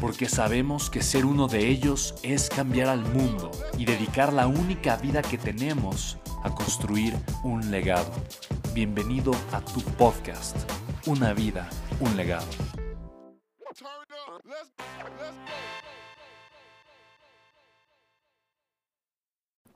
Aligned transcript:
porque 0.00 0.28
sabemos 0.28 0.90
que 0.90 1.02
ser 1.02 1.24
uno 1.24 1.48
de 1.48 1.68
ellos 1.68 2.14
es 2.22 2.48
cambiar 2.48 2.88
al 2.88 3.00
mundo 3.00 3.50
y 3.78 3.84
dedicar 3.84 4.32
la 4.32 4.46
única 4.46 4.96
vida 4.96 5.22
que 5.22 5.38
tenemos 5.38 6.18
a 6.42 6.54
construir 6.54 7.14
un 7.42 7.70
legado. 7.70 8.12
Bienvenido 8.74 9.32
a 9.52 9.60
tu 9.60 9.80
podcast, 9.80 10.56
Una 11.06 11.32
vida, 11.32 11.68
un 12.00 12.16
legado. 12.16 12.46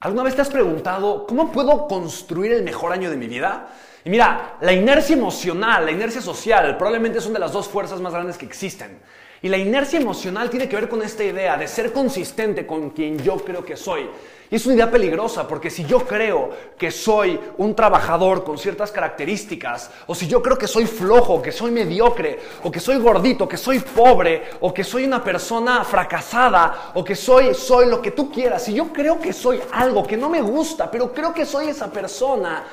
¿Alguna 0.01 0.23
vez 0.23 0.35
te 0.35 0.41
has 0.41 0.49
preguntado 0.49 1.27
cómo 1.27 1.53
puedo 1.53 1.87
construir 1.87 2.53
el 2.53 2.63
mejor 2.63 2.93
año 2.93 3.11
de 3.11 3.17
mi 3.17 3.27
vida? 3.27 3.69
Y 4.03 4.11
mira, 4.11 4.57
la 4.61 4.73
inercia 4.73 5.15
emocional, 5.15 5.85
la 5.85 5.93
inercia 5.93 6.23
social, 6.23 6.77
probablemente 6.79 7.21
son 7.21 7.35
de 7.35 7.39
las 7.39 7.53
dos 7.53 7.69
fuerzas 7.69 8.01
más 8.01 8.13
grandes 8.13 8.39
que 8.39 8.47
existen. 8.47 9.01
Y 9.43 9.49
la 9.49 9.57
inercia 9.57 9.99
emocional 9.99 10.51
tiene 10.51 10.69
que 10.69 10.77
ver 10.77 10.89
con 10.89 11.03
esta 11.03 11.25
idea 11.25 11.57
de 11.57 11.67
ser 11.67 11.93
consistente 11.93 12.67
con 12.67 12.91
quien 12.91 13.19
yo 13.19 13.37
creo 13.37 13.65
que 13.65 13.77
soy. 13.77 14.09
Y 14.51 14.57
es 14.57 14.67
una 14.67 14.75
idea 14.75 14.91
peligrosa 14.91 15.47
porque 15.47 15.71
si 15.71 15.85
yo 15.85 16.01
creo 16.07 16.51
que 16.77 16.91
soy 16.91 17.39
un 17.57 17.75
trabajador 17.75 18.43
con 18.45 18.59
ciertas 18.59 18.91
características, 18.91 19.91
o 20.09 20.15
si 20.15 20.27
yo 20.27 20.43
creo 20.43 20.59
que 20.59 20.67
soy 20.67 20.87
flojo, 20.87 21.41
que 21.41 21.53
soy 21.53 21.71
mediocre, 21.71 22.39
o 22.65 22.71
que 22.71 22.81
soy 22.81 22.99
gordito, 22.99 23.49
que 23.49 23.57
soy 23.57 23.79
pobre, 23.79 24.43
o 24.61 24.75
que 24.75 24.83
soy 24.83 25.05
una 25.05 25.23
persona 25.23 25.85
fracasada, 25.85 26.91
o 26.95 27.05
que 27.05 27.15
soy, 27.15 27.55
soy 27.55 27.87
lo 27.87 28.03
que 28.03 28.11
tú 28.11 28.31
quieras, 28.31 28.65
si 28.65 28.75
yo 28.75 28.93
creo 28.93 29.21
que 29.21 29.33
soy 29.33 29.61
algo 29.73 30.05
que 30.05 30.17
no 30.17 30.29
me 30.29 30.43
gusta, 30.43 30.91
pero 30.91 31.13
creo 31.13 31.33
que 31.33 31.47
soy 31.47 31.69
esa 31.69 31.91
persona, 31.91 32.65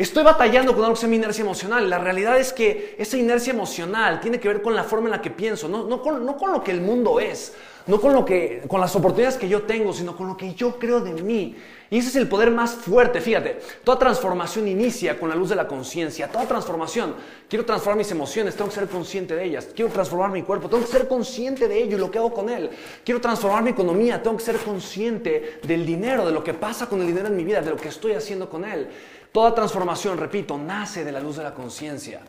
Estoy 0.00 0.24
batallando 0.24 0.72
con 0.72 0.82
algo 0.82 0.94
que 0.94 1.00
se 1.00 1.06
llama 1.06 1.16
inercia 1.16 1.42
emocional. 1.42 1.90
La 1.90 1.98
realidad 1.98 2.38
es 2.38 2.54
que 2.54 2.96
esa 2.98 3.18
inercia 3.18 3.52
emocional 3.52 4.18
tiene 4.18 4.40
que 4.40 4.48
ver 4.48 4.62
con 4.62 4.74
la 4.74 4.82
forma 4.82 5.08
en 5.08 5.10
la 5.10 5.20
que 5.20 5.30
pienso, 5.30 5.68
no, 5.68 6.00
con, 6.00 6.24
lo 6.24 6.64
que 6.64 6.70
el 6.70 6.80
mundo 6.80 7.20
es, 7.20 7.52
no 7.86 8.00
con, 8.00 8.14
lo 8.14 8.24
que, 8.24 8.62
con 8.66 8.80
las 8.80 8.96
oportunidades 8.96 9.36
que 9.36 9.46
yo 9.46 9.64
tengo, 9.64 9.92
sino 9.92 10.16
con 10.16 10.26
lo 10.26 10.38
que 10.38 10.54
yo 10.54 10.78
creo 10.78 11.00
de 11.00 11.22
mí. 11.22 11.54
Y 11.90 11.98
ese 11.98 12.08
es 12.08 12.16
el 12.16 12.28
poder 12.28 12.50
más 12.50 12.76
fuerte. 12.76 13.20
Fíjate, 13.20 13.58
toda 13.84 13.98
transformación 13.98 14.68
inicia 14.68 15.18
con 15.20 15.28
la 15.28 15.34
luz 15.34 15.50
de 15.50 15.56
la 15.56 15.68
conciencia. 15.68 16.28
Toda 16.28 16.46
transformación. 16.46 17.16
Quiero 17.46 17.66
transformar 17.66 17.98
mis 17.98 18.10
emociones, 18.10 18.54
tengo 18.56 18.70
que 18.70 18.76
ser 18.76 18.88
consciente 18.88 19.34
de 19.34 19.44
ellas. 19.44 19.68
Quiero 19.74 19.90
transformar 19.90 20.30
mi 20.30 20.42
cuerpo, 20.42 20.70
tengo 20.70 20.82
que 20.82 20.90
ser 20.92 21.08
consciente 21.08 21.68
de 21.68 21.82
ello 21.82 21.98
y 21.98 22.00
lo 22.00 22.10
que 22.10 22.16
hago 22.16 22.32
con 22.32 22.48
él. 22.48 22.70
Quiero 23.04 23.20
transformar 23.20 23.62
mi 23.62 23.70
economía, 23.70 24.22
tengo 24.22 24.38
que 24.38 24.44
ser 24.44 24.56
consciente 24.56 25.58
del 25.62 25.84
dinero, 25.84 26.24
de 26.24 26.32
lo 26.32 26.42
que 26.42 26.54
pasa 26.54 26.88
con 26.88 27.02
el 27.02 27.08
dinero 27.08 27.26
en 27.26 27.36
mi 27.36 27.44
vida, 27.44 27.60
de 27.60 27.68
lo 27.68 27.76
que 27.76 27.88
estoy 27.88 28.12
haciendo 28.12 28.48
con 28.48 28.64
él. 28.64 28.88
Toda 29.32 29.54
transformación, 29.54 30.18
repito, 30.18 30.58
nace 30.58 31.04
de 31.04 31.12
la 31.12 31.20
luz 31.20 31.36
de 31.36 31.44
la 31.44 31.54
conciencia. 31.54 32.20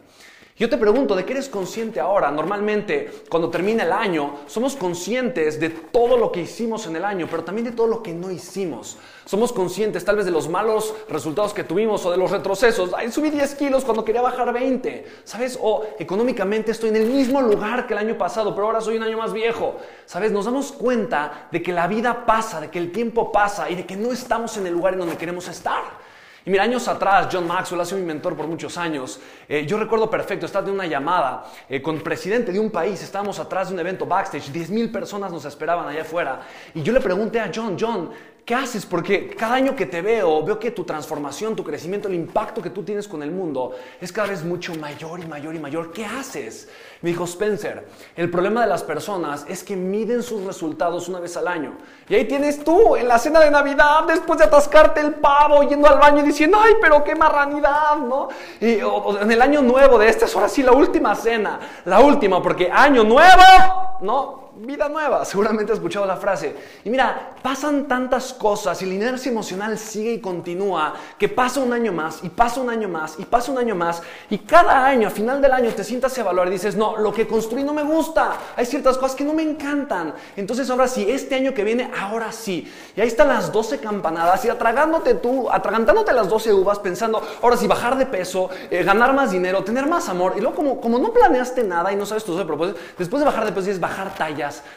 Yo 0.56 0.70
te 0.70 0.78
pregunto, 0.78 1.16
¿de 1.16 1.26
qué 1.26 1.32
eres 1.32 1.50
consciente 1.50 2.00
ahora? 2.00 2.30
Normalmente, 2.30 3.24
cuando 3.28 3.50
termina 3.50 3.82
el 3.84 3.92
año, 3.92 4.42
somos 4.46 4.76
conscientes 4.76 5.60
de 5.60 5.70
todo 5.70 6.18
lo 6.18 6.32
que 6.32 6.42
hicimos 6.42 6.86
en 6.86 6.96
el 6.96 7.04
año, 7.04 7.28
pero 7.32 7.44
también 7.44 7.66
de 7.66 7.72
todo 7.72 7.88
lo 7.88 8.04
que 8.04 8.14
no 8.14 8.30
hicimos. 8.30 9.00
Somos 9.26 9.52
conscientes 9.52 10.06
tal 10.06 10.18
vez 10.18 10.26
de 10.26 10.32
los 10.32 10.48
malos 10.48 10.94
resultados 11.10 11.56
que 11.56 11.64
tuvimos 11.64 12.06
o 12.06 12.12
de 12.12 12.18
los 12.18 12.30
retrocesos. 12.30 12.92
Ay, 12.96 13.12
subí 13.12 13.32
10 13.32 13.56
kilos 13.56 13.84
cuando 13.84 14.06
quería 14.06 14.22
bajar 14.22 14.54
20, 14.54 15.06
¿sabes? 15.24 15.58
O 15.60 15.84
económicamente 15.98 16.70
estoy 16.70 16.90
en 16.90 16.98
el 16.98 17.08
mismo 17.08 17.42
lugar 17.42 17.88
que 17.88 17.94
el 17.94 18.00
año 18.00 18.16
pasado, 18.16 18.54
pero 18.54 18.68
ahora 18.68 18.82
soy 18.82 18.98
un 18.98 19.04
año 19.04 19.18
más 19.18 19.34
viejo. 19.34 19.78
¿Sabes? 20.06 20.32
Nos 20.32 20.46
damos 20.46 20.72
cuenta 20.74 21.48
de 21.52 21.64
que 21.64 21.72
la 21.72 21.88
vida 21.88 22.28
pasa, 22.28 22.62
de 22.62 22.70
que 22.70 22.78
el 22.78 22.92
tiempo 22.92 23.32
pasa 23.32 23.68
y 23.68 23.76
de 23.76 23.88
que 23.88 23.96
no 23.96 24.12
estamos 24.12 24.56
en 24.58 24.68
el 24.68 24.74
lugar 24.74 24.94
en 24.94 25.00
donde 25.00 25.18
queremos 25.18 25.48
estar. 25.48 26.01
Y 26.44 26.50
mira, 26.50 26.64
años 26.64 26.88
atrás, 26.88 27.28
John 27.32 27.46
Maxwell 27.48 27.82
ha 27.82 27.86
sido 27.86 28.00
mi 28.00 28.06
mentor 28.06 28.36
por 28.36 28.48
muchos 28.48 28.76
años. 28.78 29.20
Eh, 29.48 29.66
yo 29.68 29.78
recuerdo 29.78 30.10
perfecto, 30.10 30.48
estaba 30.48 30.68
en 30.68 30.74
una 30.74 30.88
llamada 30.88 31.44
eh, 31.70 31.82
con 31.82 31.96
el 31.96 32.02
presidente 32.02 32.52
de 32.52 32.60
un 32.60 32.72
país, 32.72 33.04
estábamos 33.04 33.38
atrás 33.38 33.68
de 33.68 33.76
un 33.76 33.80
evento 33.80 34.08
backstage, 34.08 34.52
10.000 34.52 34.92
personas 34.92 35.32
nos 35.32 35.46
esperaban 35.46 35.88
allá 35.88 36.02
afuera. 36.02 36.42
Y 36.74 36.82
yo 36.82 36.94
le 36.94 37.00
pregunté 37.00 37.40
a 37.40 37.52
John, 37.54 37.78
John, 37.80 38.10
¿qué 38.46 38.56
haces? 38.56 38.86
Porque 38.86 39.30
cada 39.30 39.56
año 39.56 39.76
que 39.76 39.86
te 39.86 40.02
veo, 40.02 40.44
veo 40.44 40.60
que 40.60 40.72
tu 40.72 40.84
transformación, 40.84 41.56
tu 41.56 41.64
crecimiento, 41.64 42.08
el 42.08 42.16
impacto 42.16 42.62
que 42.62 42.70
tú 42.70 42.84
tienes 42.84 43.08
con 43.08 43.24
el 43.24 43.32
mundo 43.32 43.72
es 44.00 44.12
cada 44.12 44.30
vez 44.30 44.44
mucho 44.44 44.74
mayor 44.76 45.20
y 45.20 45.26
mayor 45.26 45.56
y 45.56 45.60
mayor. 45.60 45.92
¿Qué 45.92 46.06
haces? 46.06 46.70
Me 47.02 47.10
dijo 47.10 47.24
Spencer, 47.24 47.88
el 48.16 48.30
problema 48.30 48.62
de 48.62 48.68
las 48.68 48.84
personas 48.84 49.46
es 49.48 49.64
que 49.64 49.76
miden 49.76 50.22
sus 50.22 50.44
resultados 50.44 51.10
una 51.10 51.20
vez 51.20 51.36
al 51.38 51.48
año. 51.48 51.78
Y 52.08 52.16
ahí 52.16 52.28
tienes 52.28 52.64
tú, 52.64 52.96
en 52.96 53.08
la 53.08 53.18
cena 53.18 53.40
de 53.40 53.50
Navidad, 53.50 54.04
después 54.08 54.38
de 54.38 54.46
atascarte 54.46 55.00
el 55.00 55.16
pavo, 55.16 55.64
yendo 55.64 55.88
al 55.88 55.98
baño 55.98 56.22
y 56.22 56.28
diciendo, 56.28 56.58
ay, 56.62 56.74
pero 56.82 57.04
qué 57.04 57.16
marranidad, 57.16 57.98
¿no? 57.98 58.30
Y 58.60 58.80
en 59.22 59.32
el 59.32 59.42
año 59.42 59.62
nuevo 59.62 59.98
de 59.98 60.10
este 60.10 60.26
es 60.26 60.36
ahora 60.36 60.50
sí 60.50 60.62
la 60.62 60.74
última 60.74 61.16
cena, 61.16 61.60
la 61.86 62.00
última, 62.00 62.42
porque 62.42 62.70
año 62.72 63.04
nuevo, 63.04 63.98
¿no? 64.02 64.51
Vida 64.58 64.90
nueva. 64.90 65.26
Seguramente 65.32 65.72
has 65.72 65.78
escuchado 65.78 66.06
la 66.06 66.18
frase. 66.18 66.56
Y 66.84 66.90
mira, 66.90 67.32
pasan 67.42 67.88
tantas 67.88 68.34
cosas 68.34 68.82
y 68.82 68.86
la 68.86 68.94
inercia 68.94 69.32
emocional 69.32 69.78
sigue 69.78 70.14
y 70.14 70.22
continúa 70.22 70.94
que 71.18 71.30
pasa 71.30 71.60
un 71.60 71.74
año 71.74 71.92
más 71.92 72.24
y 72.24 72.30
pasa 72.30 72.62
un 72.62 72.70
año 72.70 72.88
más 72.88 73.16
y 73.20 73.26
pasa 73.26 73.52
un 73.52 73.58
año 73.58 73.76
más 73.76 74.02
y 74.30 74.40
cada 74.40 74.86
año, 74.86 75.08
a 75.08 75.12
final 75.12 75.42
del 75.42 75.52
año, 75.52 75.72
te 75.72 75.84
sientas 75.84 76.18
a 76.18 76.22
evaluar 76.22 76.48
y 76.48 76.52
dices, 76.52 76.76
no, 76.76 76.98
lo 76.98 77.14
que 77.14 77.28
construí 77.28 77.64
no 77.64 77.74
me 77.74 77.84
gusta. 77.84 78.34
Hay 78.56 78.66
ciertas 78.66 78.98
cosas 78.98 79.16
que 79.16 79.24
no 79.24 79.34
me 79.34 79.44
encantan. 79.44 80.14
Entonces 80.36 80.70
ahora 80.70 80.88
sí, 80.88 81.10
este 81.10 81.36
año 81.36 81.54
que 81.54 81.64
viene, 81.64 81.92
ahora 82.00 82.32
sí. 82.32 82.72
Y 82.96 83.02
ahí 83.02 83.08
están 83.08 83.30
las 83.30 83.52
12 83.52 83.80
campanadas 83.80 84.44
y 84.46 84.50
atragándote 84.50 85.16
tú, 85.16 85.50
atragantándote 85.50 86.14
las 86.14 86.30
12 86.30 86.54
uvas 86.54 86.80
pensando, 86.80 87.22
ahora 87.42 87.58
sí, 87.58 87.68
bajar 87.68 87.98
de 87.98 88.06
peso, 88.06 88.50
eh, 88.70 88.84
ganar 88.84 89.14
más 89.14 89.32
dinero, 89.32 89.64
tener 89.64 89.88
más 89.88 90.10
amor. 90.10 90.34
Y 90.38 90.42
luego 90.42 90.56
como, 90.56 90.82
como 90.82 90.98
no 90.98 91.12
planeaste 91.14 91.64
nada 91.64 91.92
y 91.92 91.96
no 91.96 92.06
sabes 92.06 92.24
tus 92.24 92.42
propósitos, 92.44 92.82
después 92.98 93.20
de 93.20 93.26
bajar 93.26 93.46
de 93.46 93.52
peso 93.52 93.70
es 93.70 93.80
bajar 93.80 94.14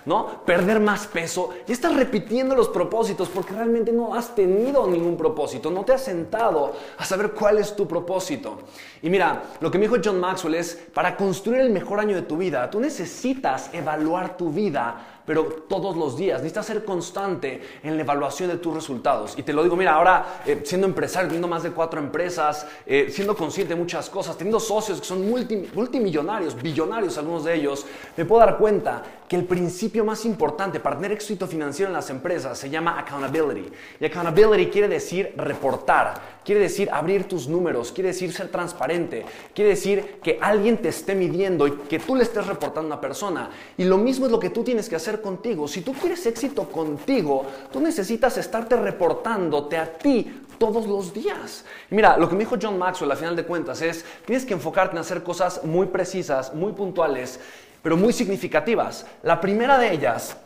¿no? 0.04 0.44
Perder 0.44 0.80
más 0.80 1.06
peso. 1.06 1.50
Y 1.66 1.72
estás 1.72 1.94
repitiendo 1.94 2.54
los 2.54 2.68
propósitos 2.68 3.28
porque 3.28 3.54
realmente 3.54 3.92
no 3.92 4.14
has 4.14 4.34
tenido 4.34 4.86
ningún 4.86 5.16
propósito, 5.16 5.70
no 5.70 5.84
te 5.84 5.92
has 5.92 6.04
sentado 6.04 6.72
a 6.96 7.04
saber 7.04 7.32
cuál 7.32 7.58
es 7.58 7.74
tu 7.74 7.86
propósito. 7.88 8.58
Y 9.02 9.10
mira, 9.10 9.42
lo 9.60 9.70
que 9.70 9.78
me 9.78 9.86
dijo 9.86 10.00
John 10.02 10.20
Maxwell 10.20 10.54
es, 10.54 10.74
para 10.92 11.16
construir 11.16 11.60
el 11.60 11.70
mejor 11.70 12.00
año 12.00 12.14
de 12.14 12.22
tu 12.22 12.36
vida, 12.36 12.70
tú 12.70 12.80
necesitas 12.80 13.70
evaluar 13.72 14.36
tu 14.36 14.50
vida 14.50 15.13
pero 15.26 15.44
todos 15.68 15.96
los 15.96 16.16
días. 16.16 16.38
Necesitas 16.38 16.66
ser 16.66 16.84
constante 16.84 17.62
en 17.82 17.96
la 17.96 18.02
evaluación 18.02 18.50
de 18.50 18.56
tus 18.56 18.74
resultados. 18.74 19.34
Y 19.36 19.42
te 19.42 19.52
lo 19.52 19.62
digo, 19.62 19.76
mira, 19.76 19.94
ahora 19.94 20.40
eh, 20.46 20.62
siendo 20.64 20.86
empresario, 20.86 21.28
teniendo 21.28 21.48
más 21.48 21.62
de 21.62 21.70
cuatro 21.70 22.00
empresas, 22.00 22.66
eh, 22.86 23.08
siendo 23.10 23.36
consciente 23.36 23.74
de 23.74 23.80
muchas 23.80 24.10
cosas, 24.10 24.36
teniendo 24.36 24.60
socios 24.60 25.00
que 25.00 25.06
son 25.06 25.28
multimillonarios, 25.28 26.60
billonarios 26.60 27.18
algunos 27.18 27.44
de 27.44 27.54
ellos, 27.54 27.86
me 28.16 28.24
puedo 28.24 28.44
dar 28.44 28.58
cuenta 28.58 29.02
que 29.28 29.36
el 29.36 29.44
principio 29.44 30.04
más 30.04 30.24
importante 30.26 30.80
para 30.80 30.96
tener 30.96 31.12
éxito 31.12 31.46
financiero 31.46 31.88
en 31.88 31.94
las 31.94 32.10
empresas 32.10 32.58
se 32.58 32.68
llama 32.68 32.98
accountability. 32.98 33.70
Y 34.00 34.04
accountability 34.04 34.70
quiere 34.70 34.88
decir 34.88 35.32
reportar, 35.36 36.40
quiere 36.44 36.60
decir 36.60 36.90
abrir 36.92 37.26
tus 37.26 37.48
números, 37.48 37.90
quiere 37.90 38.08
decir 38.08 38.32
ser 38.32 38.48
transparente, 38.48 39.24
quiere 39.54 39.70
decir 39.70 40.18
que 40.22 40.38
alguien 40.40 40.76
te 40.78 40.90
esté 40.90 41.14
midiendo 41.14 41.66
y 41.66 41.72
que 41.72 41.98
tú 41.98 42.16
le 42.16 42.22
estés 42.22 42.46
reportando 42.46 42.92
a 42.92 42.96
una 42.96 43.00
persona. 43.00 43.50
Y 43.78 43.84
lo 43.84 43.96
mismo 43.96 44.26
es 44.26 44.32
lo 44.32 44.38
que 44.38 44.50
tú 44.50 44.62
tienes 44.62 44.88
que 44.88 44.96
hacer 44.96 45.13
contigo. 45.20 45.68
Si 45.68 45.80
tú 45.80 45.92
quieres 45.92 46.24
éxito 46.26 46.68
contigo, 46.70 47.46
tú 47.72 47.80
necesitas 47.80 48.36
estarte 48.36 48.76
reportándote 48.76 49.76
a 49.76 49.98
ti 49.98 50.42
todos 50.58 50.86
los 50.86 51.12
días. 51.12 51.64
mira, 51.90 52.16
lo 52.16 52.28
que 52.28 52.34
me 52.34 52.44
dijo 52.44 52.56
John 52.60 52.78
Maxwell 52.78 53.10
a 53.10 53.16
final 53.16 53.36
de 53.36 53.44
cuentas 53.44 53.82
es, 53.82 54.04
tienes 54.24 54.44
que 54.44 54.54
enfocarte 54.54 54.94
en 54.94 55.00
hacer 55.00 55.22
cosas 55.22 55.64
muy 55.64 55.86
precisas, 55.86 56.54
muy 56.54 56.72
puntuales, 56.72 57.40
pero 57.82 57.96
muy 57.96 58.12
significativas. 58.12 59.06
La 59.22 59.40
primera 59.40 59.78
de 59.78 59.92
ellas, 59.92 60.36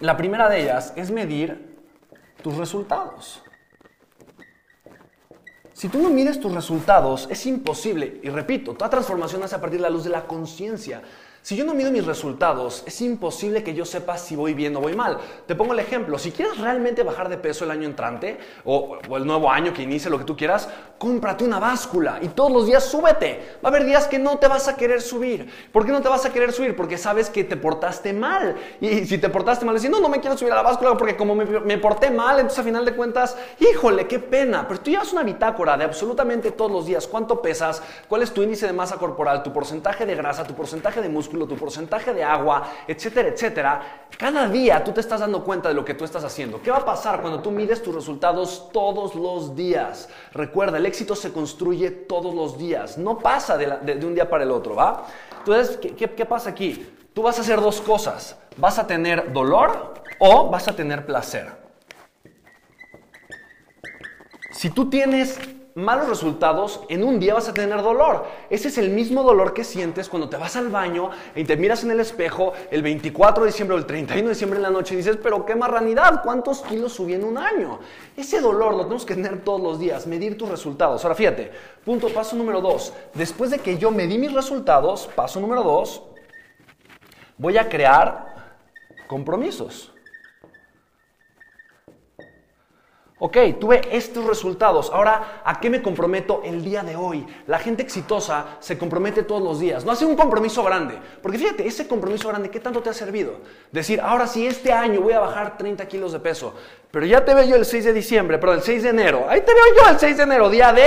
la 0.00 0.16
primera 0.16 0.48
de 0.48 0.62
ellas 0.62 0.92
es 0.96 1.10
medir 1.10 1.78
tus 2.42 2.56
resultados. 2.56 3.42
Si 5.72 5.88
tú 5.88 5.98
no 5.98 6.08
mides 6.08 6.38
tus 6.38 6.54
resultados, 6.54 7.26
es 7.30 7.46
imposible. 7.46 8.20
Y 8.22 8.28
repito, 8.28 8.74
toda 8.74 8.88
transformación 8.88 9.42
hace 9.42 9.56
a 9.56 9.60
partir 9.60 9.80
de 9.80 9.82
la 9.82 9.90
luz 9.90 10.04
de 10.04 10.10
la 10.10 10.24
conciencia. 10.24 11.02
Si 11.44 11.56
yo 11.56 11.66
no 11.66 11.74
mido 11.74 11.90
mis 11.90 12.06
resultados, 12.06 12.82
es 12.86 13.02
imposible 13.02 13.62
que 13.62 13.74
yo 13.74 13.84
sepa 13.84 14.16
si 14.16 14.34
voy 14.34 14.54
bien 14.54 14.74
o 14.76 14.80
voy 14.80 14.96
mal. 14.96 15.18
Te 15.46 15.54
pongo 15.54 15.74
el 15.74 15.78
ejemplo, 15.78 16.18
si 16.18 16.32
quieres 16.32 16.56
realmente 16.56 17.02
bajar 17.02 17.28
de 17.28 17.36
peso 17.36 17.66
el 17.66 17.70
año 17.70 17.86
entrante 17.86 18.38
o, 18.64 18.96
el 19.14 19.26
nuevo 19.26 19.50
año 19.50 19.74
que 19.74 19.82
inicie, 19.82 20.10
lo 20.10 20.16
que 20.18 20.24
tú 20.24 20.38
quieras, 20.38 20.70
cómprate 20.96 21.44
una 21.44 21.58
báscula 21.58 22.18
y 22.22 22.28
todos 22.28 22.50
los 22.50 22.64
días 22.64 22.82
súbete. 22.84 23.58
Va 23.62 23.68
a 23.68 23.68
haber 23.68 23.84
días 23.84 24.08
que 24.08 24.18
no 24.18 24.38
te 24.38 24.48
vas 24.48 24.68
a 24.68 24.76
querer 24.78 25.02
subir. 25.02 25.68
¿Por 25.70 25.84
qué 25.84 25.92
no 25.92 26.00
te 26.00 26.08
vas 26.08 26.24
a 26.24 26.32
querer 26.32 26.50
subir? 26.50 26.74
Porque 26.74 26.96
sabes 26.96 27.28
que 27.28 27.44
te 27.44 27.58
portaste 27.58 28.14
mal. 28.14 28.56
Y 28.80 29.04
si 29.04 29.18
te 29.18 29.28
portaste 29.28 29.66
mal, 29.66 29.74
decir, 29.74 29.90
no, 29.90 30.00
no 30.00 30.08
me 30.08 30.20
quiero 30.20 30.38
subir 30.38 30.54
a 30.54 30.56
la 30.56 30.62
báscula 30.62 30.96
porque 30.96 31.14
como 31.14 31.34
me, 31.34 31.44
me 31.44 31.76
porté 31.76 32.10
mal, 32.10 32.36
entonces 32.36 32.60
a 32.60 32.62
final 32.62 32.86
de 32.86 32.96
cuentas, 32.96 33.36
híjole, 33.60 34.06
qué 34.06 34.18
pena. 34.18 34.66
Pero 34.66 34.80
tú 34.80 34.90
llevas 34.90 35.12
una 35.12 35.22
bitácora 35.22 35.76
de 35.76 35.84
absolutamente 35.84 36.52
todos 36.52 36.72
los 36.72 36.86
días. 36.86 37.06
¿Cuánto 37.06 37.42
pesas? 37.42 37.82
¿Cuál 38.08 38.22
es 38.22 38.32
tu 38.32 38.42
índice 38.42 38.66
de 38.66 38.72
masa 38.72 38.96
corporal? 38.96 39.42
¿Tu 39.42 39.52
porcentaje 39.52 40.06
de 40.06 40.14
grasa? 40.14 40.44
¿Tu 40.44 40.54
porcentaje 40.54 41.02
de 41.02 41.10
músculo? 41.10 41.33
Tu 41.46 41.56
porcentaje 41.56 42.14
de 42.14 42.22
agua, 42.22 42.70
etcétera, 42.86 43.28
etcétera, 43.28 44.06
cada 44.16 44.48
día 44.48 44.82
tú 44.82 44.92
te 44.92 45.00
estás 45.00 45.20
dando 45.20 45.42
cuenta 45.44 45.68
de 45.68 45.74
lo 45.74 45.84
que 45.84 45.94
tú 45.94 46.04
estás 46.04 46.24
haciendo. 46.24 46.62
¿Qué 46.62 46.70
va 46.70 46.78
a 46.78 46.84
pasar 46.84 47.20
cuando 47.20 47.40
tú 47.40 47.50
mides 47.50 47.82
tus 47.82 47.94
resultados 47.94 48.70
todos 48.72 49.14
los 49.14 49.54
días? 49.54 50.08
Recuerda, 50.32 50.78
el 50.78 50.86
éxito 50.86 51.14
se 51.14 51.32
construye 51.32 51.90
todos 51.90 52.34
los 52.34 52.56
días, 52.56 52.96
no 52.96 53.18
pasa 53.18 53.56
de, 53.56 54.06
un 54.06 54.14
día 54.14 54.30
para 54.30 54.44
el 54.44 54.50
otro, 54.50 54.74
¿va? 54.74 55.06
Entonces, 55.38 55.76
¿qué, 55.76 56.10
¿qué 56.10 56.24
pasa 56.24 56.50
aquí? 56.50 56.86
Tú 57.12 57.22
vas 57.22 57.38
a 57.38 57.42
hacer 57.42 57.60
dos 57.60 57.80
cosas. 57.80 58.36
Vas 58.56 58.78
a 58.78 58.86
tener 58.86 59.32
dolor 59.32 59.94
o 60.18 60.48
vas 60.48 60.68
a 60.68 60.76
tener 60.76 61.04
placer. 61.06 61.64
Si 64.50 64.70
tú 64.70 64.88
tienes 64.88 65.38
malos 65.74 66.08
resultados, 66.08 66.82
en 66.88 67.02
un 67.02 67.18
día 67.18 67.34
vas 67.34 67.48
a 67.48 67.54
tener 67.54 67.82
dolor. 67.82 68.26
Ese 68.48 68.68
es 68.68 68.78
el 68.78 68.90
mismo 68.90 69.22
dolor 69.22 69.52
que 69.52 69.64
sientes 69.64 70.08
cuando 70.08 70.28
te 70.28 70.36
vas 70.36 70.54
al 70.56 70.68
baño 70.68 71.10
y 71.34 71.44
te 71.44 71.56
miras 71.56 71.82
en 71.82 71.90
el 71.90 72.00
espejo 72.00 72.52
el 72.70 72.82
24 72.82 73.44
de 73.44 73.50
diciembre 73.50 73.74
o 73.74 73.78
el 73.78 73.86
31 73.86 74.28
de 74.28 74.34
diciembre 74.34 74.58
en 74.58 74.62
la 74.62 74.70
noche 74.70 74.94
y 74.94 74.98
dices, 74.98 75.18
pero 75.22 75.44
qué 75.44 75.54
marranidad, 75.56 76.22
¿cuántos 76.22 76.62
kilos 76.62 76.92
subí 76.92 77.14
en 77.14 77.24
un 77.24 77.38
año? 77.38 77.80
Ese 78.16 78.40
dolor 78.40 78.72
lo 78.72 78.82
tenemos 78.82 79.04
que 79.04 79.14
tener 79.14 79.42
todos 79.42 79.60
los 79.60 79.78
días, 79.78 80.06
medir 80.06 80.38
tus 80.38 80.48
resultados. 80.48 81.04
Ahora 81.04 81.16
fíjate, 81.16 81.50
punto, 81.84 82.08
paso 82.08 82.36
número 82.36 82.60
dos. 82.60 82.92
Después 83.14 83.50
de 83.50 83.58
que 83.58 83.76
yo 83.76 83.90
medí 83.90 84.18
mis 84.18 84.32
resultados, 84.32 85.08
paso 85.14 85.40
número 85.40 85.62
dos, 85.62 86.02
voy 87.36 87.58
a 87.58 87.68
crear 87.68 88.34
compromisos. 89.08 89.93
Ok, 93.26 93.38
tuve 93.58 93.80
estos 93.90 94.26
resultados. 94.26 94.90
Ahora, 94.92 95.40
¿a 95.46 95.58
qué 95.58 95.70
me 95.70 95.80
comprometo 95.80 96.42
el 96.44 96.62
día 96.62 96.82
de 96.82 96.94
hoy? 96.94 97.26
La 97.46 97.58
gente 97.58 97.82
exitosa 97.82 98.58
se 98.60 98.76
compromete 98.76 99.22
todos 99.22 99.42
los 99.42 99.58
días. 99.58 99.82
No 99.82 99.92
hace 99.92 100.04
un 100.04 100.14
compromiso 100.14 100.62
grande. 100.62 100.98
Porque 101.22 101.38
fíjate, 101.38 101.66
ese 101.66 101.88
compromiso 101.88 102.28
grande, 102.28 102.50
¿qué 102.50 102.60
tanto 102.60 102.82
te 102.82 102.90
ha 102.90 102.92
servido? 102.92 103.36
Decir, 103.72 103.98
ahora 103.98 104.26
sí, 104.26 104.46
este 104.46 104.74
año 104.74 105.00
voy 105.00 105.14
a 105.14 105.20
bajar 105.20 105.56
30 105.56 105.88
kilos 105.88 106.12
de 106.12 106.20
peso. 106.20 106.52
Pero 106.90 107.06
ya 107.06 107.24
te 107.24 107.32
veo 107.32 107.46
yo 107.46 107.56
el 107.56 107.64
6 107.64 107.86
de 107.86 107.92
diciembre, 107.94 108.36
pero 108.36 108.52
el 108.52 108.60
6 108.60 108.82
de 108.82 108.90
enero. 108.90 109.24
Ahí 109.26 109.40
te 109.40 109.54
veo 109.54 109.64
yo 109.74 109.90
el 109.90 109.98
6 109.98 110.18
de 110.18 110.22
enero, 110.22 110.50
día 110.50 110.74
de 110.74 110.84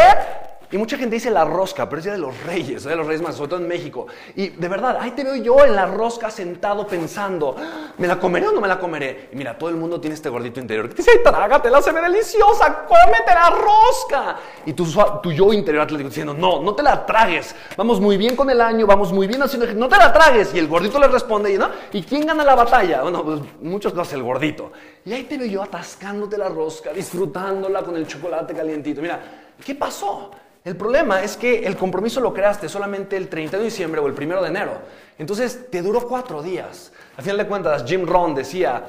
y 0.70 0.78
mucha 0.78 0.98
gente 0.98 1.16
dice 1.16 1.30
la 1.30 1.46
rosca, 1.46 1.88
pero 1.88 2.00
es 2.00 2.06
día 2.06 2.14
de 2.14 2.20
los 2.20 2.44
reyes, 2.44 2.84
de 2.84 2.96
los 2.96 3.08
reyes 3.08 3.22
más, 3.22 3.36
sobre 3.36 3.50
todo 3.52 3.60
en 3.62 3.68
México. 3.68 4.08
Y 4.36 4.50
de 4.50 4.68
verdad, 4.68 4.98
ahí 5.00 5.12
te 5.12 5.24
veo 5.24 5.36
yo 5.36 5.64
en 5.64 5.76
la 5.76 5.86
rosca 5.86 6.30
sentado 6.30 6.86
pensando, 6.86 7.56
¿me 7.98 8.08
la 8.08 8.20
comeré 8.20 8.48
o 8.48 8.52
no 8.52 8.60
me 8.60 8.68
la 8.68 8.78
comeré? 8.80 9.30
Y 9.32 9.36
mira, 9.36 9.58
todo 9.58 9.70
el 9.70 9.78
mundo 9.78 10.02
tiene 10.02 10.16
este 10.16 10.28
gordito 10.28 10.60
interior 10.60 10.90
que 10.90 10.96
te 10.96 11.04
dice, 11.04 11.20
trágatela, 11.20 11.82
se 11.82 11.92
ve 11.92 12.02
deliciosa, 12.02 12.86
cómete 12.86 13.34
la 13.34 13.50
rosca. 13.50 14.36
Y 14.66 14.74
tu, 14.74 14.86
tu 15.24 15.32
yo 15.32 15.54
interior 15.54 15.84
atlético 15.84 16.10
diciendo, 16.10 16.34
no, 16.34 16.62
no 16.62 16.76
te 16.76 16.84
la 16.84 17.06
tragues. 17.06 17.56
Vamos 17.78 18.02
muy 18.02 18.18
bien 18.18 18.36
con 18.36 18.50
el 18.50 18.60
año, 18.60 18.86
vamos 18.86 19.14
muy 19.14 19.28
bien 19.28 19.42
haciendo 19.42 19.68
no 19.74 19.88
te 19.88 19.98
la 19.98 20.12
tragues. 20.12 20.54
Y 20.54 20.60
el 20.60 20.68
gordito 20.68 21.00
le 21.00 21.08
responde, 21.08 21.58
¿no? 21.58 21.70
¿Y 21.94 22.04
quién 22.04 22.26
gana 22.26 22.44
la 22.44 22.56
batalla? 22.56 23.04
Bueno, 23.04 23.24
pues 23.24 23.40
muchos 23.62 23.94
lo 23.94 24.04
el 24.04 24.24
gordito. 24.24 24.72
Y 25.06 25.14
ahí 25.14 25.24
te 25.24 25.38
veo 25.38 25.48
yo 25.48 25.64
atascándote 25.64 26.38
la 26.38 26.50
rosca, 26.50 26.92
disfrutándola 26.92 27.84
con 27.84 27.96
el 27.96 28.08
chocolate 28.08 28.54
calientito. 28.54 29.02
Mira, 29.02 29.20
¿qué 29.64 29.76
pasó? 29.76 30.32
El 30.68 30.76
problema 30.76 31.24
es 31.24 31.38
que 31.38 31.66
el 31.66 31.78
compromiso 31.78 32.20
lo 32.20 32.34
creaste 32.34 32.68
solamente 32.68 33.16
el 33.16 33.30
30 33.30 33.58
de 33.58 33.64
diciembre 33.64 34.02
o 34.02 34.08
el 34.08 34.12
1 34.12 34.42
de 34.42 34.50
enero. 34.50 34.74
Entonces 35.18 35.72
te 35.72 35.82
duró 35.82 36.06
cuatro 36.06 36.44
días. 36.44 36.92
Al 37.16 37.24
final 37.24 37.38
de 37.38 37.48
cuentas, 37.48 37.86
Jim 37.88 38.06
Rohn 38.06 38.36
decía, 38.36 38.86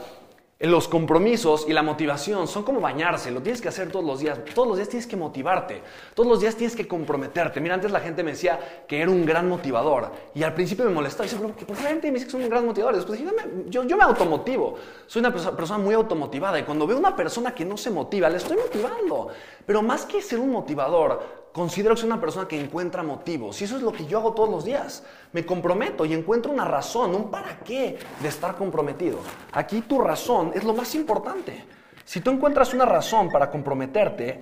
los 0.59 0.89
compromisos 0.89 1.67
y 1.69 1.73
la 1.73 1.85
motivación 1.85 2.49
son 2.49 2.65
como 2.65 2.81
bañarse, 2.81 3.31
lo 3.31 3.41
tienes 3.43 3.61
que 3.61 3.69
hacer 3.69 3.93
todos 3.93 4.05
los 4.05 4.19
días. 4.19 4.41
Todos 4.57 4.67
los 4.67 4.77
días 4.77 4.89
tienes 4.89 5.07
que 5.07 5.15
motivarte, 5.17 5.81
todos 6.15 6.29
los 6.29 6.41
días 6.41 6.57
tienes 6.57 6.75
que 6.75 6.89
comprometerte. 6.89 7.61
Mira, 7.61 7.77
antes 7.77 7.93
la 7.93 8.01
gente 8.01 8.25
me 8.25 8.33
decía 8.33 8.59
que 8.89 9.01
era 9.01 9.09
un 9.09 9.25
gran 9.25 9.49
motivador 9.49 10.11
y 10.35 10.43
al 10.43 10.55
principio 10.55 10.85
me 10.85 10.91
molestaba. 10.91 11.29
Y 11.29 11.31
decía, 11.31 11.47
¿por 11.47 11.55
qué 11.55 11.65
la 11.81 11.91
gente 11.91 12.09
me 12.09 12.15
dice 12.15 12.27
que 12.27 12.33
soy 12.33 12.43
un 12.43 12.51
gran 12.51 12.67
motivador? 12.67 12.97
Después 12.97 13.21
dije, 13.21 13.33
yo, 13.69 13.85
yo 13.85 13.97
me 13.97 14.03
automotivo, 14.03 14.75
soy 15.07 15.21
una 15.21 15.33
persona 15.33 15.79
muy 15.79 15.95
automotivada 15.95 16.59
y 16.59 16.65
cuando 16.65 16.89
veo 16.89 16.99
una 16.99 17.15
persona 17.15 17.55
que 17.55 17.65
no 17.65 17.77
se 17.77 17.91
motiva, 17.93 18.29
le 18.29 18.39
estoy 18.39 18.57
motivando. 18.57 19.29
Pero 19.65 19.81
más 19.81 20.07
que 20.07 20.21
ser 20.21 20.41
un 20.41 20.51
motivador, 20.51 21.38
considero 21.53 21.95
que 21.95 22.01
soy 22.01 22.11
una 22.11 22.21
persona 22.21 22.47
que 22.47 22.61
encuentra 22.61 23.03
motivos. 23.03 23.61
Y 23.61 23.65
eso 23.65 23.77
es 23.77 23.83
lo 23.83 23.93
que 23.93 24.07
yo 24.07 24.19
hago 24.19 24.33
todos 24.35 24.49
los 24.49 24.65
días. 24.65 25.05
Me 25.33 25.45
comprometo 25.45 26.05
y 26.05 26.15
encuentro 26.15 26.53
una 26.53 26.65
razón, 26.65 27.15
un 27.15 27.31
para 27.31 27.59
qué 27.61 27.99
de 28.21 28.29
estar 28.29 28.57
comprometido. 28.57 29.19
Aquí 29.53 29.81
tu 29.83 30.01
razón 30.01 30.53
es 30.55 30.65
lo 30.65 30.75
más 30.75 30.95
importante. 30.95 31.65
Si 32.05 32.21
tú 32.21 32.31
encuentras 32.31 32.73
una 32.73 32.87
razón 32.87 33.31
para 33.31 33.51
comprometerte, 33.51 34.41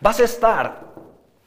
vas 0.00 0.20
a 0.20 0.24
estar 0.24 0.92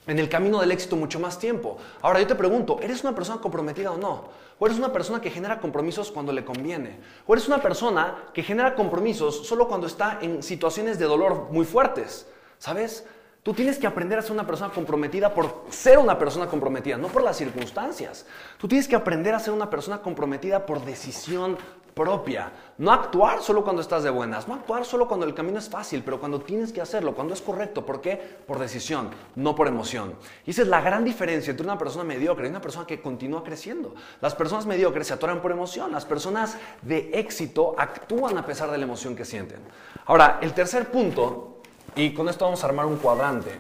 en 0.08 0.20
el 0.20 0.30
camino 0.30 0.60
del 0.60 0.72
éxito 0.72 0.96
mucho 0.96 1.20
más 1.20 1.40
tiempo. 1.40 1.78
Ahora 2.02 2.20
yo 2.20 2.28
te 2.28 2.36
pregunto, 2.36 2.80
¿eres 2.82 3.04
una 3.04 3.16
persona 3.16 3.42
comprometida 3.42 3.92
o 3.92 3.98
no? 3.98 4.26
¿O 4.60 4.66
eres 4.66 4.78
una 4.78 4.94
persona 4.94 5.20
que 5.20 5.30
genera 5.30 5.60
compromisos 5.60 6.12
cuando 6.12 6.32
le 6.32 6.46
conviene? 6.46 7.00
¿O 7.28 7.34
eres 7.34 7.48
una 7.48 7.62
persona 7.62 8.26
que 8.34 8.44
genera 8.44 8.76
compromisos 8.76 9.48
solo 9.48 9.68
cuando 9.68 9.88
está 9.88 10.20
en 10.22 10.44
situaciones 10.44 11.00
de 11.00 11.06
dolor 11.06 11.48
muy 11.52 11.66
fuertes? 11.66 12.28
¿Sabes? 12.58 13.06
Tú 13.46 13.54
tienes 13.54 13.78
que 13.78 13.86
aprender 13.86 14.18
a 14.18 14.24
ser 14.24 14.32
una 14.32 14.48
persona 14.48 14.74
comprometida 14.74 15.32
por 15.32 15.66
ser 15.70 16.00
una 16.00 16.18
persona 16.18 16.48
comprometida, 16.48 16.98
no 16.98 17.10
por 17.10 17.22
las 17.22 17.38
circunstancias. 17.38 18.26
Tú 18.58 18.68
tienes 18.68 18.88
que 18.88 18.96
aprender 18.96 19.36
a 19.36 19.40
ser 19.40 19.54
una 19.54 19.70
persona 19.70 20.02
comprometida 20.02 20.66
por 20.66 20.84
decisión 20.84 21.56
propia. 21.94 22.52
No 22.80 22.92
actuar 22.92 23.44
solo 23.44 23.64
cuando 23.64 23.84
estás 23.84 24.02
de 24.02 24.10
buenas, 24.10 24.48
no 24.48 24.56
actuar 24.56 24.84
solo 24.84 25.08
cuando 25.08 25.28
el 25.28 25.36
camino 25.36 25.60
es 25.60 25.70
fácil, 25.70 26.02
pero 26.04 26.20
cuando 26.20 26.42
tienes 26.42 26.74
que 26.74 26.82
hacerlo, 26.82 27.14
cuando 27.14 27.36
es 27.36 27.42
correcto. 27.42 27.86
¿Por 27.86 28.02
qué? 28.02 28.20
Por 28.48 28.58
decisión, 28.58 29.12
no 29.36 29.54
por 29.54 29.68
emoción. 29.68 30.16
Y 30.48 30.50
esa 30.50 30.64
es 30.64 30.68
la 30.68 30.82
gran 30.82 31.04
diferencia 31.04 31.52
entre 31.52 31.68
una 31.68 31.78
persona 31.78 32.04
mediocre 32.04 32.48
y 32.48 32.50
una 32.50 32.62
persona 32.62 32.88
que 32.88 33.00
continúa 33.00 33.44
creciendo. 33.44 33.94
Las 34.22 34.34
personas 34.34 34.66
mediocres 34.66 35.06
se 35.06 35.14
atoran 35.14 35.40
por 35.44 35.52
emoción, 35.52 35.92
las 35.92 36.06
personas 36.06 36.58
de 36.82 37.12
éxito 37.14 37.76
actúan 37.78 38.40
a 38.40 38.46
pesar 38.48 38.72
de 38.72 38.80
la 38.80 38.86
emoción 38.86 39.16
que 39.16 39.24
sienten. 39.24 39.60
Ahora, 40.08 40.40
el 40.42 40.52
tercer 40.56 40.90
punto 40.90 41.55
y 41.96 42.14
con 42.14 42.30
esto 42.30 42.46
vamos 42.46 42.64
a 42.64 42.68
armar 42.68 42.86
un 42.86 42.98
cuadrante. 42.98 43.52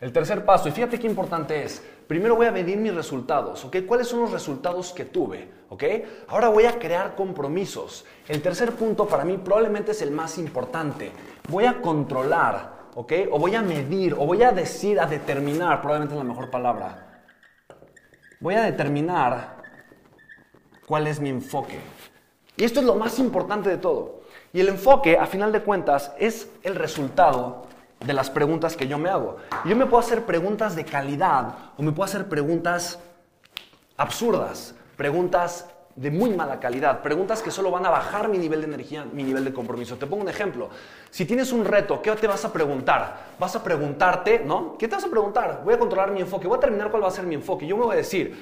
El 0.00 0.12
tercer 0.12 0.44
paso, 0.44 0.68
y 0.68 0.72
fíjate 0.72 0.98
qué 0.98 1.06
importante 1.06 1.62
es. 1.62 1.82
Primero 2.06 2.36
voy 2.36 2.46
a 2.46 2.52
medir 2.52 2.76
mis 2.78 2.94
resultados, 2.94 3.64
¿ok? 3.64 3.78
¿Cuáles 3.86 4.06
son 4.06 4.20
los 4.20 4.30
resultados 4.30 4.92
que 4.92 5.04
tuve? 5.04 5.50
¿Ok? 5.70 5.82
Ahora 6.28 6.48
voy 6.48 6.64
a 6.66 6.78
crear 6.78 7.16
compromisos. 7.16 8.04
El 8.28 8.42
tercer 8.42 8.72
punto 8.72 9.08
para 9.08 9.24
mí 9.24 9.38
probablemente 9.38 9.90
es 9.90 10.02
el 10.02 10.12
más 10.12 10.38
importante. 10.38 11.10
Voy 11.48 11.64
a 11.64 11.80
controlar, 11.80 12.90
¿ok? 12.94 13.12
O 13.32 13.38
voy 13.38 13.54
a 13.56 13.62
medir, 13.62 14.14
o 14.14 14.26
voy 14.26 14.42
a 14.42 14.52
decir, 14.52 15.00
a 15.00 15.06
determinar, 15.06 15.80
probablemente 15.80 16.14
es 16.14 16.18
la 16.18 16.24
mejor 16.24 16.50
palabra. 16.50 17.24
Voy 18.38 18.54
a 18.54 18.62
determinar 18.62 19.56
cuál 20.86 21.06
es 21.08 21.18
mi 21.18 21.30
enfoque. 21.30 21.80
Y 22.56 22.64
esto 22.64 22.80
es 22.80 22.86
lo 22.86 22.94
más 22.94 23.18
importante 23.18 23.68
de 23.68 23.76
todo. 23.76 24.20
Y 24.52 24.60
el 24.60 24.68
enfoque, 24.68 25.18
a 25.18 25.26
final 25.26 25.52
de 25.52 25.60
cuentas, 25.60 26.12
es 26.18 26.48
el 26.62 26.74
resultado 26.74 27.66
de 28.00 28.12
las 28.12 28.30
preguntas 28.30 28.76
que 28.76 28.88
yo 28.88 28.98
me 28.98 29.08
hago. 29.08 29.36
Yo 29.64 29.76
me 29.76 29.86
puedo 29.86 30.00
hacer 30.00 30.24
preguntas 30.24 30.76
de 30.76 30.84
calidad 30.84 31.54
o 31.76 31.82
me 31.82 31.92
puedo 31.92 32.04
hacer 32.04 32.28
preguntas 32.28 32.98
absurdas, 33.96 34.74
preguntas 34.96 35.66
de 35.96 36.10
muy 36.10 36.28
mala 36.28 36.60
calidad, 36.60 37.00
preguntas 37.00 37.42
que 37.42 37.50
solo 37.50 37.70
van 37.70 37.86
a 37.86 37.90
bajar 37.90 38.28
mi 38.28 38.36
nivel 38.36 38.60
de 38.60 38.66
energía, 38.66 39.06
mi 39.10 39.24
nivel 39.24 39.44
de 39.44 39.52
compromiso. 39.54 39.96
Te 39.96 40.06
pongo 40.06 40.22
un 40.22 40.28
ejemplo. 40.28 40.68
Si 41.10 41.24
tienes 41.24 41.52
un 41.52 41.64
reto, 41.64 42.02
¿qué 42.02 42.12
te 42.12 42.26
vas 42.26 42.44
a 42.44 42.52
preguntar? 42.52 43.32
Vas 43.38 43.56
a 43.56 43.64
preguntarte, 43.64 44.40
¿no? 44.40 44.76
¿Qué 44.76 44.88
te 44.88 44.94
vas 44.94 45.04
a 45.04 45.08
preguntar? 45.08 45.62
Voy 45.64 45.72
a 45.72 45.78
controlar 45.78 46.10
mi 46.10 46.20
enfoque, 46.20 46.46
voy 46.46 46.58
a 46.58 46.60
terminar 46.60 46.90
cuál 46.90 47.02
va 47.02 47.08
a 47.08 47.10
ser 47.10 47.24
mi 47.24 47.34
enfoque. 47.34 47.66
Yo 47.66 47.78
me 47.78 47.84
voy 47.84 47.94
a 47.94 47.96
decir, 47.96 48.36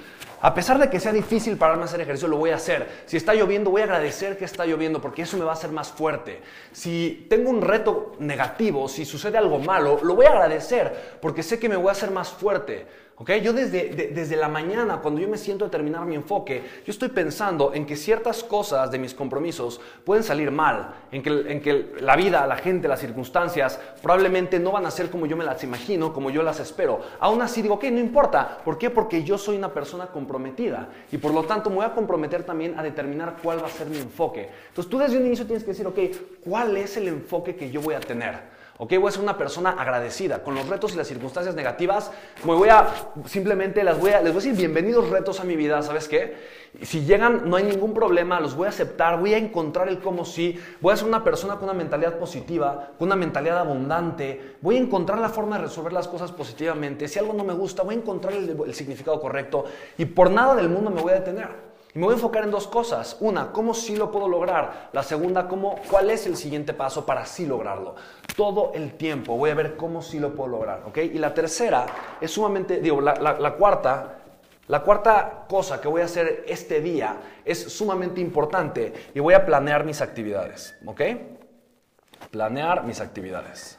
a 0.44 0.52
pesar 0.52 0.78
de 0.78 0.90
que 0.90 1.00
sea 1.00 1.10
difícil 1.10 1.56
pararme 1.56 1.84
a 1.84 1.86
hacer 1.86 2.02
ejercicio, 2.02 2.28
lo 2.28 2.36
voy 2.36 2.50
a 2.50 2.56
hacer. 2.56 2.86
Si 3.06 3.16
está 3.16 3.32
lloviendo, 3.32 3.70
voy 3.70 3.80
a 3.80 3.84
agradecer 3.84 4.36
que 4.36 4.44
está 4.44 4.66
lloviendo 4.66 5.00
porque 5.00 5.22
eso 5.22 5.38
me 5.38 5.44
va 5.44 5.52
a 5.52 5.54
hacer 5.54 5.70
más 5.70 5.90
fuerte. 5.90 6.42
Si 6.70 7.26
tengo 7.30 7.48
un 7.48 7.62
reto 7.62 8.12
negativo, 8.18 8.86
si 8.86 9.06
sucede 9.06 9.38
algo 9.38 9.58
malo, 9.58 10.00
lo 10.02 10.14
voy 10.14 10.26
a 10.26 10.32
agradecer 10.32 11.18
porque 11.22 11.42
sé 11.42 11.58
que 11.58 11.70
me 11.70 11.76
voy 11.76 11.88
a 11.88 11.92
hacer 11.92 12.10
más 12.10 12.28
fuerte. 12.28 12.86
¿Ok? 13.16 13.30
Yo 13.42 13.52
desde, 13.52 14.10
desde 14.12 14.34
la 14.34 14.48
mañana, 14.48 14.98
cuando 15.00 15.20
yo 15.20 15.28
me 15.28 15.38
siento 15.38 15.64
a 15.64 15.70
terminar 15.70 16.04
mi 16.04 16.16
enfoque, 16.16 16.64
yo 16.84 16.90
estoy 16.90 17.10
pensando 17.10 17.72
en 17.72 17.86
que 17.86 17.94
ciertas 17.94 18.42
cosas 18.42 18.90
de 18.90 18.98
mis 18.98 19.14
compromisos 19.14 19.80
pueden 20.04 20.24
salir 20.24 20.50
mal, 20.50 20.96
en 21.12 21.22
que, 21.22 21.30
en 21.30 21.60
que 21.60 21.94
la 22.00 22.16
vida, 22.16 22.44
la 22.48 22.56
gente, 22.56 22.88
las 22.88 22.98
circunstancias 22.98 23.78
probablemente 24.02 24.58
no 24.58 24.72
van 24.72 24.84
a 24.86 24.90
ser 24.90 25.10
como 25.10 25.26
yo 25.26 25.36
me 25.36 25.44
las 25.44 25.62
imagino, 25.62 26.12
como 26.12 26.30
yo 26.30 26.42
las 26.42 26.58
espero. 26.58 27.02
Aún 27.20 27.40
así 27.40 27.62
digo, 27.62 27.74
ok, 27.76 27.84
no 27.84 28.00
importa. 28.00 28.58
¿Por 28.64 28.78
qué? 28.78 28.90
Porque 28.90 29.22
yo 29.22 29.38
soy 29.38 29.56
una 29.56 29.72
persona 29.72 30.08
y 31.12 31.19
por 31.19 31.33
lo 31.33 31.45
tanto 31.45 31.71
me 31.71 31.76
voy 31.76 31.85
a 31.85 31.95
comprometer 31.95 32.45
también 32.45 32.79
a 32.79 32.83
determinar 32.83 33.37
cuál 33.43 33.62
va 33.62 33.67
a 33.67 33.71
ser 33.71 33.88
mi 33.88 33.99
enfoque. 33.99 34.49
Entonces 34.69 34.91
tú 34.91 34.99
desde 34.99 35.19
un 35.19 35.26
inicio 35.26 35.47
tienes 35.47 35.64
que 35.64 35.71
decir, 35.71 35.87
ok, 35.87 35.99
¿cuál 36.45 36.76
es 36.76 36.97
el 36.97 37.09
enfoque 37.09 37.57
que 37.57 37.71
yo 37.71 37.81
voy 37.81 37.95
a 37.95 38.00
tener? 38.00 38.53
¿Ok? 38.78 38.95
Voy 38.99 39.09
a 39.09 39.11
ser 39.12 39.23
una 39.23 39.38
persona 39.38 39.71
agradecida. 39.71 40.43
Con 40.43 40.54
los 40.54 40.69
retos 40.69 40.95
y 40.95 40.97
las 40.97 41.07
circunstancias 41.07 41.54
negativas, 41.54 42.11
me 42.45 42.54
voy 42.54 42.69
a, 42.69 42.88
simplemente 43.26 43.85
las 43.85 43.99
voy 43.99 44.11
a, 44.11 44.21
les 44.21 44.33
voy 44.33 44.43
a 44.43 44.45
decir 44.45 44.57
bienvenidos 44.57 45.09
retos 45.11 45.40
a 45.40 45.45
mi 45.45 45.57
vida, 45.57 45.83
¿sabes 45.83 46.09
qué? 46.09 46.64
Si 46.83 47.04
llegan, 47.04 47.49
no 47.49 47.57
hay 47.57 47.64
ningún 47.64 47.95
problema, 47.95 48.40
los 48.40 48.57
voy 48.57 48.66
a 48.66 48.71
aceptar, 48.71 49.21
voy 49.21 49.35
a 49.35 49.38
encontrar 49.38 49.88
el 49.88 50.00
cómo 50.00 50.25
sí, 50.25 50.61
voy 50.81 50.93
a 50.93 50.97
ser 50.97 51.07
una 51.07 51.23
persona 51.23 51.54
con 51.54 51.64
una 51.64 51.75
mentalidad 51.75 52.19
positiva, 52.19 52.90
con 52.99 53.07
una 53.09 53.16
mentalidad 53.16 53.59
abundante, 53.59 54.57
voy 54.61 54.76
a 54.76 54.81
encontrar 54.81 55.21
la 55.21 55.28
forma 55.28 55.57
de 55.57 55.64
resolver 55.64 55.93
las 55.93 56.09
cosas 56.09 56.33
positivamente. 56.33 57.07
Si 57.07 57.19
algo 57.19 57.33
no 57.33 57.45
me 57.45 57.54
gusta, 57.54 57.85
voy 57.85 57.95
a 57.95 57.99
encontrar 57.99 58.35
el, 58.35 58.57
el 58.66 58.75
significado 58.75 59.21
correcto 59.21 59.66
y 59.97 60.04
por 60.04 60.31
nada 60.31 60.57
del 60.57 60.69
mundo 60.69 60.90
me 60.90 61.00
voy 61.00 61.12
a 61.12 61.16
detener. 61.16 61.74
Y 61.94 61.98
me 61.98 62.06
voy 62.06 62.14
a 62.14 62.16
enfocar 62.16 62.42
en 62.42 62.50
dos 62.50 62.66
cosas. 62.66 63.16
Una, 63.20 63.52
cómo 63.52 63.72
sí 63.72 63.94
lo 63.94 64.10
puedo 64.10 64.28
lograr. 64.28 64.88
La 64.92 65.04
segunda, 65.04 65.46
cómo, 65.46 65.76
cuál 65.88 66.10
es 66.10 66.26
el 66.26 66.36
siguiente 66.36 66.74
paso 66.74 67.06
para 67.06 67.24
sí 67.24 67.46
lograrlo. 67.46 67.94
Todo 68.36 68.72
el 68.74 68.94
tiempo 68.94 69.36
voy 69.36 69.50
a 69.50 69.54
ver 69.54 69.76
cómo 69.76 70.02
sí 70.02 70.18
lo 70.18 70.34
puedo 70.34 70.50
lograr. 70.50 70.82
¿ok? 70.86 70.98
Y 70.98 71.18
la 71.18 71.32
tercera 71.32 71.86
es 72.20 72.32
sumamente, 72.32 72.80
digo, 72.80 73.00
la, 73.00 73.14
la 73.14 73.54
cuarta, 73.54 74.18
la 74.66 74.82
cuarta 74.82 75.44
cosa 75.48 75.80
que 75.80 75.86
voy 75.86 76.02
a 76.02 76.06
hacer 76.06 76.44
este 76.48 76.80
día 76.80 77.16
es 77.44 77.72
sumamente 77.72 78.20
importante 78.20 78.92
y 79.14 79.20
voy 79.20 79.34
a 79.34 79.46
planear 79.46 79.84
mis 79.84 80.00
actividades. 80.00 80.76
¿Ok? 80.86 81.00
Planear 82.32 82.82
mis 82.82 83.00
actividades. 83.00 83.78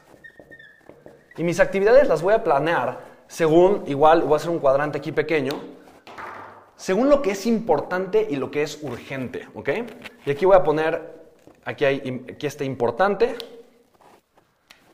Y 1.36 1.44
mis 1.44 1.60
actividades 1.60 2.08
las 2.08 2.22
voy 2.22 2.32
a 2.32 2.42
planear 2.42 2.98
según, 3.28 3.82
igual 3.86 4.22
voy 4.22 4.34
a 4.34 4.36
hacer 4.36 4.48
un 4.48 4.58
cuadrante 4.58 4.96
aquí 4.96 5.12
pequeño 5.12 5.75
según 6.76 7.08
lo 7.08 7.22
que 7.22 7.30
es 7.30 7.46
importante 7.46 8.26
y 8.28 8.36
lo 8.36 8.50
que 8.50 8.62
es 8.62 8.82
urgente, 8.82 9.48
¿ok? 9.54 9.70
Y 10.26 10.30
aquí 10.30 10.44
voy 10.44 10.56
a 10.56 10.62
poner, 10.62 11.30
aquí, 11.64 11.84
hay, 11.86 12.24
aquí 12.30 12.46
está 12.46 12.64
importante 12.64 13.34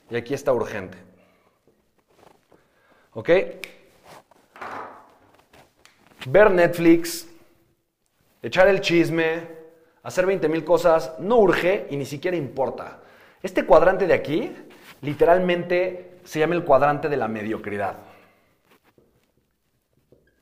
y 0.08 0.16
aquí 0.16 0.32
está 0.32 0.52
urgente. 0.52 0.96
¿Ok? 3.14 3.30
Ver 6.26 6.50
Netflix, 6.52 7.28
echar 8.42 8.68
el 8.68 8.80
chisme, 8.80 9.48
hacer 10.04 10.24
20 10.24 10.48
mil 10.48 10.64
cosas, 10.64 11.18
no 11.18 11.38
urge 11.38 11.88
y 11.90 11.96
ni 11.96 12.06
siquiera 12.06 12.36
importa. 12.36 13.00
Este 13.42 13.66
cuadrante 13.66 14.06
de 14.06 14.14
aquí, 14.14 14.54
literalmente, 15.00 16.20
se 16.22 16.38
llama 16.38 16.54
el 16.54 16.64
cuadrante 16.64 17.08
de 17.08 17.16
la 17.16 17.26
mediocridad. 17.26 17.96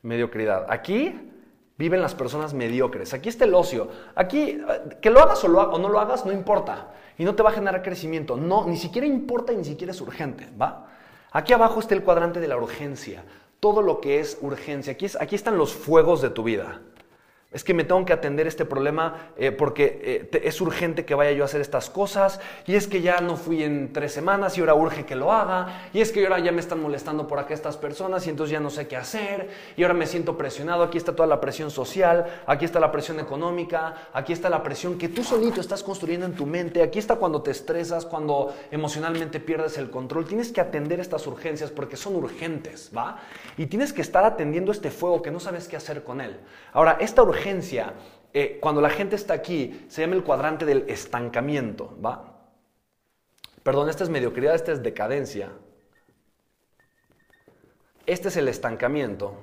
Mediocridad. 0.03 0.67
Aquí 0.69 1.30
viven 1.81 1.99
las 1.99 2.13
personas 2.13 2.53
mediocres. 2.53 3.13
Aquí 3.15 3.27
está 3.27 3.45
el 3.45 3.55
ocio. 3.55 3.89
Aquí, 4.13 4.61
que 5.01 5.09
lo 5.09 5.19
hagas 5.19 5.43
o, 5.43 5.47
o, 5.47 5.79
no 5.79 5.89
lo 5.89 5.99
hagas, 5.99 6.27
no 6.27 6.31
importa. 6.31 6.89
Y 7.17 7.25
no 7.25 7.33
te 7.33 7.41
va 7.41 7.49
a 7.49 7.53
generar 7.53 7.81
crecimiento. 7.81 8.37
No, 8.37 8.67
ni 8.67 8.77
siquiera 8.77 9.07
importa 9.07 9.51
y 9.51 9.57
ni 9.57 9.65
siquiera 9.65 9.91
es 9.91 9.99
urgente, 9.99 10.47
¿va? 10.61 10.87
Aquí 11.31 11.53
abajo 11.53 11.79
está 11.79 11.95
el 11.95 12.03
cuadrante 12.03 12.39
de 12.39 12.47
la 12.47 12.55
urgencia. 12.55 13.23
Todo 13.59 13.81
lo 13.81 13.99
que 13.99 14.19
es 14.19 14.37
urgencia. 14.41 14.93
Aquí, 14.93 15.07
aquí 15.19 15.35
están 15.35 15.57
los 15.57 15.73
fuegos 15.73 16.21
de 16.21 16.29
tu 16.29 16.43
vida. 16.43 16.81
Es 17.53 17.65
que 17.65 17.73
me 17.73 17.83
tengo 17.83 18.05
que 18.05 18.13
atender 18.13 18.47
este 18.47 18.63
problema 18.63 19.33
eh, 19.35 19.51
porque 19.51 20.29
eh, 20.31 20.41
es 20.45 20.61
urgente 20.61 21.03
que 21.03 21.15
vaya 21.15 21.33
yo 21.33 21.43
a 21.43 21.47
hacer 21.47 21.59
estas 21.59 21.89
cosas. 21.89 22.39
Y 22.65 22.75
es 22.75 22.87
que 22.87 23.01
ya 23.01 23.19
no 23.19 23.35
fui 23.35 23.61
en 23.61 23.91
tres 23.91 24.13
semanas 24.13 24.57
y 24.57 24.61
ahora 24.61 24.73
urge 24.73 25.05
que 25.05 25.17
lo 25.17 25.33
haga. 25.33 25.89
Y 25.91 25.99
es 25.99 26.13
que 26.13 26.23
ahora 26.23 26.39
ya 26.39 26.53
me 26.53 26.61
están 26.61 26.81
molestando 26.81 27.27
por 27.27 27.39
acá 27.39 27.53
estas 27.53 27.75
personas 27.75 28.25
y 28.25 28.29
entonces 28.29 28.53
ya 28.53 28.61
no 28.61 28.69
sé 28.69 28.87
qué 28.87 28.95
hacer. 28.95 29.49
Y 29.75 29.83
ahora 29.83 29.93
me 29.93 30.07
siento 30.07 30.37
presionado. 30.37 30.81
Aquí 30.81 30.97
está 30.97 31.13
toda 31.13 31.27
la 31.27 31.41
presión 31.41 31.71
social. 31.71 32.25
Aquí 32.47 32.63
está 32.63 32.79
la 32.79 32.89
presión 32.89 33.19
económica. 33.19 33.95
Aquí 34.13 34.31
está 34.31 34.49
la 34.49 34.63
presión 34.63 34.97
que 34.97 35.09
tú 35.09 35.21
solito 35.21 35.59
estás 35.59 35.83
construyendo 35.83 36.25
en 36.25 36.35
tu 36.35 36.45
mente. 36.45 36.81
Aquí 36.81 36.99
está 36.99 37.17
cuando 37.17 37.41
te 37.41 37.51
estresas, 37.51 38.05
cuando 38.05 38.55
emocionalmente 38.71 39.41
pierdes 39.41 39.77
el 39.77 39.89
control. 39.89 40.23
Tienes 40.23 40.53
que 40.53 40.61
atender 40.61 41.01
estas 41.01 41.27
urgencias 41.27 41.69
porque 41.69 41.97
son 41.97 42.15
urgentes, 42.15 42.91
¿va? 42.95 43.19
Y 43.57 43.65
tienes 43.65 43.91
que 43.91 44.01
estar 44.01 44.23
atendiendo 44.23 44.71
este 44.71 44.89
fuego 44.89 45.21
que 45.21 45.31
no 45.31 45.41
sabes 45.41 45.67
qué 45.67 45.75
hacer 45.75 46.05
con 46.05 46.21
él. 46.21 46.39
Ahora, 46.71 46.95
esta 47.01 47.21
urgencia 47.21 47.40
eh, 48.33 48.59
cuando 48.61 48.81
la 48.81 48.89
gente 48.89 49.15
está 49.15 49.33
aquí, 49.33 49.85
se 49.89 50.01
llama 50.01 50.15
el 50.15 50.23
cuadrante 50.23 50.65
del 50.65 50.89
estancamiento, 50.89 51.97
¿va? 52.03 52.31
Perdón, 53.63 53.89
esta 53.89 54.03
es 54.03 54.09
mediocridad, 54.09 54.55
esta 54.55 54.71
es 54.71 54.81
decadencia. 54.81 55.51
Este 58.05 58.29
es 58.29 58.37
el 58.37 58.47
estancamiento. 58.47 59.37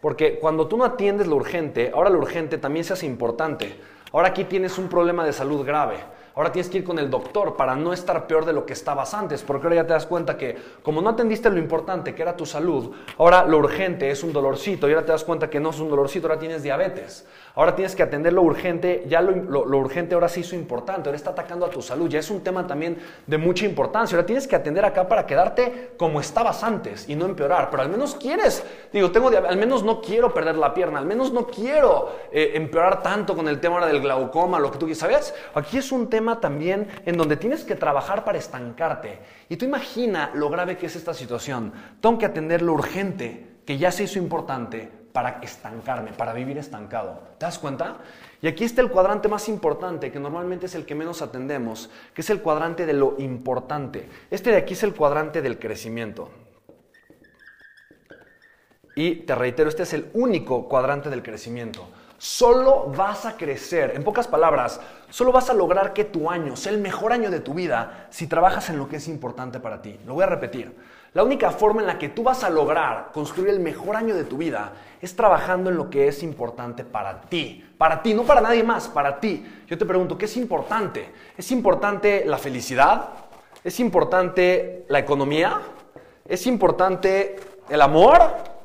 Porque 0.00 0.38
cuando 0.38 0.66
tú 0.66 0.76
no 0.76 0.84
atiendes 0.84 1.26
lo 1.26 1.36
urgente, 1.36 1.92
ahora 1.94 2.10
lo 2.10 2.18
urgente 2.18 2.58
también 2.58 2.84
se 2.84 2.94
hace 2.94 3.06
importante. 3.06 3.78
Ahora 4.12 4.28
aquí 4.28 4.44
tienes 4.44 4.78
un 4.78 4.88
problema 4.88 5.24
de 5.24 5.32
salud 5.32 5.64
grave. 5.64 5.98
Ahora 6.40 6.52
tienes 6.52 6.70
que 6.70 6.78
ir 6.78 6.84
con 6.84 6.98
el 6.98 7.10
doctor 7.10 7.54
para 7.54 7.76
no 7.76 7.92
estar 7.92 8.26
peor 8.26 8.46
de 8.46 8.54
lo 8.54 8.64
que 8.64 8.72
estabas 8.72 9.12
antes, 9.12 9.42
porque 9.42 9.66
ahora 9.66 9.76
ya 9.76 9.86
te 9.86 9.92
das 9.92 10.06
cuenta 10.06 10.38
que 10.38 10.56
como 10.82 11.02
no 11.02 11.10
atendiste 11.10 11.50
lo 11.50 11.58
importante, 11.58 12.14
que 12.14 12.22
era 12.22 12.34
tu 12.34 12.46
salud, 12.46 12.92
ahora 13.18 13.44
lo 13.44 13.58
urgente 13.58 14.10
es 14.10 14.24
un 14.24 14.32
dolorcito 14.32 14.88
y 14.88 14.94
ahora 14.94 15.04
te 15.04 15.12
das 15.12 15.22
cuenta 15.22 15.50
que 15.50 15.60
no 15.60 15.68
es 15.68 15.78
un 15.80 15.90
dolorcito, 15.90 16.28
ahora 16.28 16.40
tienes 16.40 16.62
diabetes. 16.62 17.26
Ahora 17.56 17.74
tienes 17.74 17.94
que 17.94 18.02
atender 18.02 18.32
lo 18.32 18.40
urgente, 18.40 19.04
ya 19.06 19.20
lo, 19.20 19.32
urgente 19.76 20.14
ahora 20.14 20.30
se 20.30 20.40
hizo 20.40 20.54
importante, 20.54 21.10
ahora 21.10 21.16
está 21.16 21.30
atacando 21.30 21.66
a 21.66 21.70
tu 21.70 21.82
salud, 21.82 22.08
ya 22.08 22.20
es 22.20 22.30
un 22.30 22.42
tema 22.42 22.66
también 22.66 22.96
de 23.26 23.36
mucha 23.36 23.66
importancia. 23.66 24.16
Ahora 24.16 24.24
tienes 24.24 24.48
que 24.48 24.56
atender 24.56 24.82
acá 24.82 25.08
para 25.08 25.26
quedarte 25.26 25.90
como 25.98 26.20
estabas 26.20 26.62
antes 26.62 27.06
y 27.06 27.16
no 27.16 27.26
empeorar, 27.26 27.68
pero 27.68 27.82
al 27.82 27.90
menos 27.90 28.14
quieres, 28.14 28.64
digo, 28.92 29.10
tengo 29.10 29.28
al 29.28 29.56
menos 29.58 29.82
no 29.82 30.00
quiero 30.00 30.32
perder 30.32 30.56
la 30.56 30.72
pierna, 30.72 31.00
al 31.00 31.06
menos 31.06 31.32
no 31.32 31.46
quiero 31.48 32.10
eh, 32.32 32.52
empeorar 32.54 33.02
tanto 33.02 33.36
con 33.36 33.46
el 33.46 33.60
tema 33.60 33.74
ahora 33.74 33.88
del 33.88 34.00
glaucoma, 34.00 34.58
lo 34.58 34.70
que 34.70 34.78
tú 34.78 34.86
quieres, 34.86 34.98
¿sabes? 34.98 35.34
Aquí 35.54 35.76
es 35.76 35.90
un 35.90 36.08
tema 36.08 36.29
también 36.38 36.86
en 37.06 37.16
donde 37.16 37.36
tienes 37.36 37.64
que 37.64 37.74
trabajar 37.74 38.24
para 38.24 38.38
estancarte. 38.38 39.18
Y 39.48 39.56
tú 39.56 39.64
imagina 39.64 40.30
lo 40.34 40.50
grave 40.50 40.76
que 40.76 40.86
es 40.86 40.96
esta 40.96 41.14
situación. 41.14 41.72
Tengo 42.00 42.18
que 42.18 42.26
atender 42.26 42.62
lo 42.62 42.74
urgente, 42.74 43.56
que 43.66 43.78
ya 43.78 43.90
se 43.90 44.04
hizo 44.04 44.18
importante, 44.18 45.00
para 45.12 45.40
estancarme, 45.42 46.12
para 46.12 46.32
vivir 46.32 46.58
estancado. 46.58 47.20
¿Te 47.38 47.46
das 47.46 47.58
cuenta? 47.58 47.96
Y 48.42 48.48
aquí 48.48 48.64
está 48.64 48.80
el 48.80 48.90
cuadrante 48.90 49.28
más 49.28 49.48
importante, 49.48 50.12
que 50.12 50.20
normalmente 50.20 50.66
es 50.66 50.74
el 50.74 50.86
que 50.86 50.94
menos 50.94 51.22
atendemos, 51.22 51.90
que 52.14 52.20
es 52.20 52.30
el 52.30 52.40
cuadrante 52.40 52.86
de 52.86 52.92
lo 52.92 53.16
importante. 53.18 54.08
Este 54.30 54.50
de 54.50 54.58
aquí 54.58 54.74
es 54.74 54.82
el 54.82 54.94
cuadrante 54.94 55.42
del 55.42 55.58
crecimiento. 55.58 56.30
Y 58.94 59.16
te 59.16 59.34
reitero, 59.34 59.68
este 59.68 59.82
es 59.82 59.92
el 59.94 60.10
único 60.14 60.68
cuadrante 60.68 61.10
del 61.10 61.22
crecimiento. 61.22 61.88
Solo 62.22 62.92
vas 62.94 63.24
a 63.24 63.38
crecer, 63.38 63.92
en 63.96 64.04
pocas 64.04 64.28
palabras, 64.28 64.78
solo 65.08 65.32
vas 65.32 65.48
a 65.48 65.54
lograr 65.54 65.94
que 65.94 66.04
tu 66.04 66.30
año 66.30 66.54
sea 66.54 66.70
el 66.70 66.78
mejor 66.78 67.14
año 67.14 67.30
de 67.30 67.40
tu 67.40 67.54
vida 67.54 68.08
si 68.10 68.26
trabajas 68.26 68.68
en 68.68 68.76
lo 68.76 68.90
que 68.90 68.96
es 68.96 69.08
importante 69.08 69.58
para 69.58 69.80
ti. 69.80 69.98
Lo 70.04 70.12
voy 70.12 70.24
a 70.24 70.26
repetir. 70.26 70.76
La 71.14 71.24
única 71.24 71.50
forma 71.50 71.80
en 71.80 71.86
la 71.86 71.96
que 71.96 72.10
tú 72.10 72.22
vas 72.22 72.44
a 72.44 72.50
lograr 72.50 73.08
construir 73.14 73.48
el 73.48 73.60
mejor 73.60 73.96
año 73.96 74.14
de 74.14 74.24
tu 74.24 74.36
vida 74.36 74.74
es 75.00 75.16
trabajando 75.16 75.70
en 75.70 75.78
lo 75.78 75.88
que 75.88 76.08
es 76.08 76.22
importante 76.22 76.84
para 76.84 77.22
ti. 77.22 77.66
Para 77.78 78.02
ti, 78.02 78.12
no 78.12 78.24
para 78.24 78.42
nadie 78.42 78.64
más, 78.64 78.86
para 78.86 79.18
ti. 79.18 79.62
Yo 79.66 79.78
te 79.78 79.86
pregunto, 79.86 80.18
¿qué 80.18 80.26
es 80.26 80.36
importante? 80.36 81.08
¿Es 81.38 81.50
importante 81.50 82.26
la 82.26 82.36
felicidad? 82.36 83.08
¿Es 83.64 83.80
importante 83.80 84.84
la 84.90 84.98
economía? 84.98 85.58
¿Es 86.26 86.46
importante 86.46 87.36
el 87.70 87.80
amor? 87.80 88.59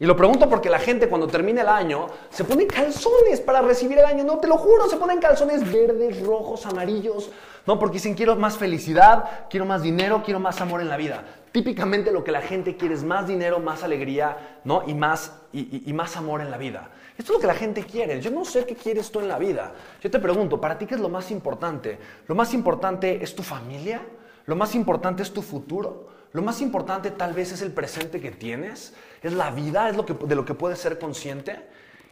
Y 0.00 0.06
lo 0.06 0.16
pregunto 0.16 0.48
porque 0.48 0.70
la 0.70 0.78
gente 0.78 1.10
cuando 1.10 1.26
termina 1.26 1.60
el 1.60 1.68
año 1.68 2.06
se 2.30 2.44
pone 2.44 2.66
calzones 2.66 3.38
para 3.42 3.60
recibir 3.60 3.98
el 3.98 4.06
año. 4.06 4.24
No, 4.24 4.38
te 4.38 4.48
lo 4.48 4.56
juro, 4.56 4.88
se 4.88 4.96
ponen 4.96 5.20
calzones 5.20 5.70
verdes, 5.70 6.24
rojos, 6.24 6.64
amarillos. 6.64 7.30
No, 7.66 7.78
porque 7.78 7.98
dicen 7.98 8.14
quiero 8.14 8.34
más 8.34 8.56
felicidad, 8.56 9.46
quiero 9.50 9.66
más 9.66 9.82
dinero, 9.82 10.22
quiero 10.24 10.40
más 10.40 10.58
amor 10.62 10.80
en 10.80 10.88
la 10.88 10.96
vida. 10.96 11.22
Típicamente 11.52 12.12
lo 12.12 12.24
que 12.24 12.32
la 12.32 12.40
gente 12.40 12.78
quiere 12.78 12.94
es 12.94 13.04
más 13.04 13.28
dinero, 13.28 13.60
más 13.60 13.82
alegría, 13.82 14.60
¿no? 14.64 14.84
Y 14.86 14.94
más, 14.94 15.34
y, 15.52 15.92
más 15.92 16.16
amor 16.16 16.40
en 16.40 16.50
la 16.50 16.56
vida. 16.56 16.88
Esto 17.18 17.32
es 17.32 17.36
lo 17.36 17.40
que 17.42 17.46
la 17.48 17.54
gente 17.54 17.84
quiere. 17.84 18.22
Yo 18.22 18.30
no 18.30 18.46
sé 18.46 18.64
qué 18.64 18.74
quieres 18.74 19.10
tú 19.12 19.20
en 19.20 19.28
la 19.28 19.38
vida. 19.38 19.74
Yo 20.00 20.10
te 20.10 20.18
pregunto, 20.18 20.58
¿para 20.58 20.78
ti 20.78 20.86
qué 20.86 20.94
es 20.94 21.00
lo 21.00 21.10
más 21.10 21.30
importante? 21.30 21.98
¿Lo 22.26 22.34
más 22.34 22.54
importante 22.54 23.22
es 23.22 23.36
tu 23.36 23.42
familia? 23.42 24.00
¿Lo 24.46 24.56
más 24.56 24.74
importante 24.74 25.22
es 25.22 25.30
tu 25.30 25.42
futuro? 25.42 26.19
Lo 26.32 26.42
más 26.42 26.60
importante 26.60 27.10
tal 27.10 27.32
vez 27.32 27.52
es 27.52 27.62
el 27.62 27.72
presente 27.72 28.20
que 28.20 28.30
tienes, 28.30 28.94
es 29.22 29.32
la 29.32 29.50
vida, 29.50 29.88
es 29.88 29.96
lo 29.96 30.06
que, 30.06 30.14
de 30.14 30.34
lo 30.34 30.44
que 30.44 30.54
puedes 30.54 30.78
ser 30.78 30.98
consciente. 30.98 31.60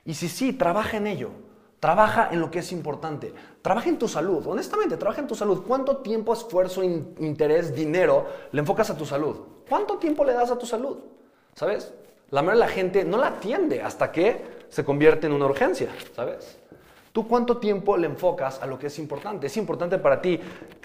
Y 0.05 0.15
si 0.15 0.29
sí, 0.29 0.53
trabaja 0.53 0.97
en 0.97 1.07
ello. 1.07 1.31
Trabaja 1.81 2.31
en 2.33 2.41
lo 2.41 2.51
que 2.51 2.59
es 2.59 2.73
importante. 2.73 3.33
Trabaja 3.63 3.89
en 3.89 3.99
tu 3.99 4.09
salud. 4.09 4.45
Honestamente, 4.47 4.97
trabaja 4.97 5.21
en 5.21 5.29
tu 5.29 5.37
salud. 5.37 5.63
¿Cuánto 5.67 5.99
tiempo, 5.99 6.33
esfuerzo, 6.33 6.83
interés, 6.83 7.75
dinero 7.75 8.27
le 8.51 8.61
enfocas 8.61 8.91
a 8.91 8.97
tu 8.97 9.07
salud? 9.07 9.37
¿Cuánto 9.69 9.99
tiempo 9.99 10.25
le 10.25 10.33
das 10.33 10.51
a 10.51 10.59
tu 10.59 10.67
salud? 10.67 10.99
¿Sabes? 11.55 11.93
La 12.31 12.43
mayoría 12.43 12.65
de 12.65 12.69
la 12.69 12.75
gente 12.75 13.05
no 13.05 13.17
la 13.17 13.29
atiende 13.29 13.83
hasta 13.83 14.11
que 14.11 14.45
se 14.69 14.85
convierte 14.85 15.29
en 15.29 15.33
una 15.33 15.47
urgencia, 15.47 15.89
¿sabes? 16.15 16.59
¿Tú 17.19 17.27
cuánto 17.27 17.57
tiempo 17.57 17.97
le 17.97 18.07
enfocas 18.07 18.63
a 18.63 18.67
lo 18.67 18.79
que 18.79 18.87
es 18.87 18.97
importante? 19.01 19.49
Es 19.49 19.57
importante 19.57 19.99
para 19.99 20.23
ti 20.23 20.39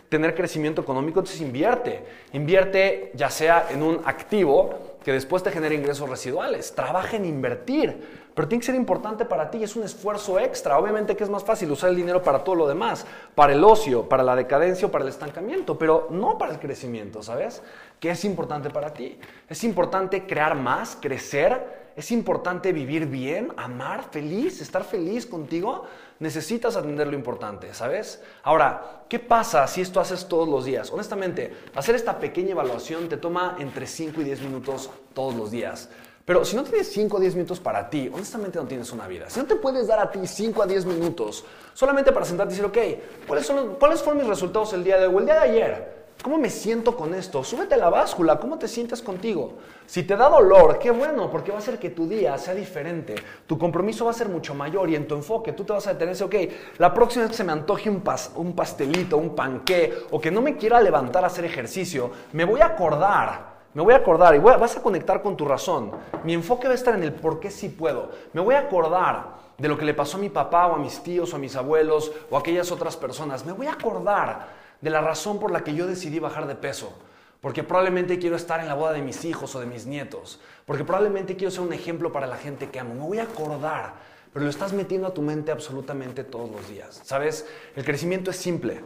tener 0.10 0.34
crecimiento 0.34 0.82
económico, 0.82 1.20
entonces 1.20 1.40
invierte. 1.42 2.04
Invierte 2.32 3.12
ya 3.14 3.30
sea 3.30 3.68
en 3.70 3.84
un 3.84 4.02
activo 4.04 4.98
que 5.06 5.12
después 5.12 5.44
te 5.44 5.52
genere 5.52 5.76
ingresos 5.76 6.10
residuales. 6.10 6.74
Trabaja 6.74 7.18
en 7.18 7.26
invertir. 7.26 8.24
Pero 8.34 8.48
tiene 8.48 8.62
que 8.62 8.66
ser 8.66 8.74
importante 8.74 9.26
para 9.26 9.52
ti, 9.52 9.64
es 9.64 9.76
un 9.76 9.84
esfuerzo 9.84 10.40
extra. 10.40 10.80
Obviamente 10.80 11.16
que 11.16 11.24
es 11.24 11.30
más 11.30 11.44
fácil 11.44 11.70
usar 11.70 11.92
el 11.92 11.96
dinero 11.96 12.24
para 12.24 12.44
todo 12.44 12.56
lo 12.56 12.68
demás, 12.68 13.06
para 13.36 13.54
el 13.54 13.64
ocio, 13.64 14.10
para 14.10 14.24
la 14.24 14.36
decadencia 14.36 14.88
o 14.88 14.92
para 14.92 15.04
el 15.04 15.12
estancamiento, 15.12 15.78
pero 15.78 16.08
no 16.10 16.40
para 16.40 16.52
el 16.52 16.60
crecimiento, 16.60 17.22
¿sabes? 17.22 17.62
¿Qué 18.00 18.10
es 18.10 18.26
importante 18.26 18.72
para 18.72 18.92
ti? 18.92 19.20
Es 19.48 19.64
importante 19.64 20.26
crear 20.26 20.56
más, 20.56 20.98
crecer, 21.00 21.83
es 21.96 22.12
importante 22.12 22.74
vivir 22.74 23.06
bien, 23.06 23.54
amar, 23.58 24.06
feliz, 24.12 24.62
estar 24.62 24.84
feliz 24.84 25.26
contigo. 25.26 25.86
Necesitas 26.20 26.76
atender 26.76 27.08
lo 27.08 27.16
importante, 27.16 27.74
¿sabes? 27.74 28.22
Ahora, 28.44 29.04
¿qué 29.08 29.20
pasa 29.20 29.68
si 29.68 29.82
esto 29.82 30.00
haces 30.00 30.28
todos 30.28 30.48
los 30.48 30.66
días? 30.66 30.92
Honestamente, 30.92 31.54
hacer 31.76 31.96
esta 31.96 32.20
pequeña 32.20 32.52
evaluación 32.52 33.10
te 33.10 33.18
toma 33.18 33.58
entre 33.60 33.86
5 33.86 34.22
y 34.22 34.24
10 34.24 34.42
minutos 34.42 34.90
todos 35.14 35.36
los 35.36 35.52
días. 35.52 35.90
Pero 36.26 36.46
si 36.46 36.56
no 36.56 36.64
tienes 36.64 36.92
5 36.92 37.18
a 37.18 37.20
10 37.20 37.36
minutos 37.36 37.60
para 37.60 37.90
ti, 37.90 38.10
honestamente 38.14 38.58
no 38.58 38.66
tienes 38.66 38.92
una 38.92 39.08
vida. 39.08 39.30
Si 39.30 39.40
no 39.40 39.46
te 39.46 39.56
puedes 39.56 39.88
dar 39.88 40.00
a 40.00 40.10
ti 40.10 40.26
5 40.26 40.64
a 40.64 40.66
10 40.66 40.86
minutos 40.86 41.44
solamente 41.74 42.12
para 42.14 42.26
sentarte 42.26 42.54
y 42.54 42.58
decir, 42.58 42.70
ok, 42.70 43.28
¿cuáles, 43.28 43.46
son 43.46 43.76
¿cuáles 43.76 44.02
fueron 44.02 44.20
mis 44.20 44.28
resultados 44.28 44.72
el 44.74 44.84
día 44.84 44.98
de 44.98 45.08
hoy 45.08 45.16
o 45.16 45.20
el 45.20 45.26
día 45.26 45.36
de 45.36 45.42
ayer? 45.42 46.03
¿Cómo 46.24 46.38
me 46.38 46.50
siento 46.50 46.96
con 46.96 47.14
esto? 47.14 47.44
Súbete 47.44 47.76
la 47.76 47.90
báscula, 47.90 48.40
¿cómo 48.40 48.58
te 48.58 48.70
sientes 48.70 49.02
contigo? 49.02 49.56
Si 49.86 50.04
te 50.04 50.16
da 50.16 50.30
dolor, 50.30 50.80
qué 50.80 50.90
bueno, 50.90 51.30
porque 51.30 51.52
va 51.52 51.58
a 51.58 51.60
hacer 51.60 51.78
que 51.78 51.90
tu 51.90 52.08
día 52.08 52.38
sea 52.38 52.56
diferente. 52.56 53.16
Tu 53.46 53.58
compromiso 53.58 54.06
va 54.06 54.12
a 54.12 54.14
ser 54.14 54.30
mucho 54.30 54.56
mayor 54.56 54.90
y 54.90 54.96
en 54.96 55.06
tu 55.06 55.16
enfoque 55.16 55.52
tú 55.52 55.66
te 55.66 55.74
vas 55.74 55.86
a 55.86 55.96
detener 55.96 56.24
ok, 56.24 56.36
la 56.78 56.94
próxima 56.94 57.24
vez 57.24 57.32
que 57.32 57.38
se 57.38 57.44
me 57.44 57.52
antoje 57.52 57.90
un, 57.90 58.02
un 58.36 58.56
pastelito, 58.56 59.18
un 59.18 59.36
panqué 59.36 59.94
o 60.12 60.22
que 60.22 60.32
no 60.32 60.42
me 60.42 60.56
quiera 60.56 60.80
levantar 60.80 61.26
a 61.26 61.28
hacer 61.28 61.44
ejercicio, 61.44 62.10
me 62.32 62.46
voy 62.46 62.62
a 62.62 62.68
acordar 62.68 63.52
me 63.74 63.82
voy 63.82 63.96
a 63.96 63.98
acordar 63.98 64.36
y 64.36 64.38
vas 64.38 64.78
a 64.78 64.84
conectar 64.84 65.24
con 65.24 65.36
tu 65.36 65.46
razón. 65.46 65.92
Mi 66.24 66.36
enfoque 66.36 66.68
va 66.68 66.74
a 66.74 66.76
estar 66.76 66.94
en 66.94 67.02
el 67.02 67.12
por 67.12 67.40
qué 67.40 67.50
sí 67.50 67.70
puedo. 67.70 68.12
Me 68.32 68.40
voy 68.40 68.54
a 68.54 68.60
acordar 68.60 69.34
de 69.58 69.68
lo 69.68 69.78
que 69.78 69.84
le 69.84 69.96
pasó 69.96 70.18
a 70.18 70.20
mi 70.20 70.30
papá 70.30 70.68
o 70.68 70.76
a 70.76 70.78
mis 70.78 71.02
tíos 71.02 71.34
o 71.34 71.38
a 71.38 71.40
mis 71.40 71.56
abuelos 71.56 72.12
o 72.30 72.38
a 72.38 72.42
aquellas 72.42 72.72
otras 72.72 72.96
personas. 72.96 73.44
Me 73.46 73.52
voy 73.52 73.66
a 73.66 73.74
acordar 73.74 74.63
de 74.84 74.90
la 74.90 75.00
razón 75.00 75.40
por 75.40 75.50
la 75.50 75.64
que 75.64 75.74
yo 75.74 75.88
decidí 75.88 76.20
bajar 76.20 76.46
de 76.46 76.56
peso. 76.56 76.94
Porque 77.40 77.64
probablemente 77.64 78.20
quiero 78.20 78.36
estar 78.36 78.60
en 78.60 78.68
la 78.68 78.74
boda 78.74 78.92
de 78.92 79.02
mis 79.02 79.24
hijos 79.24 79.56
o 79.56 79.62
de 79.62 79.66
mis 79.66 79.86
nietos. 79.86 80.42
Porque 80.66 80.84
probablemente 80.84 81.38
quiero 81.38 81.52
ser 81.52 81.62
un 81.62 81.72
ejemplo 81.72 82.12
para 82.12 82.28
la 82.28 82.36
gente 82.36 82.70
que 82.70 82.80
amo. 82.80 82.94
Me 82.94 83.02
voy 83.02 83.20
a 83.20 83.24
acordar. 83.24 83.94
Pero 84.34 84.44
lo 84.44 84.50
estás 84.50 84.74
metiendo 84.74 85.08
a 85.08 85.14
tu 85.14 85.22
mente 85.22 85.52
absolutamente 85.52 86.26
todos 86.26 86.52
los 86.52 86.68
días. 86.68 87.00
¿Sabes? 87.04 87.46
El 87.78 87.86
crecimiento 87.86 88.30
es 88.30 88.38
simple. 88.38 88.82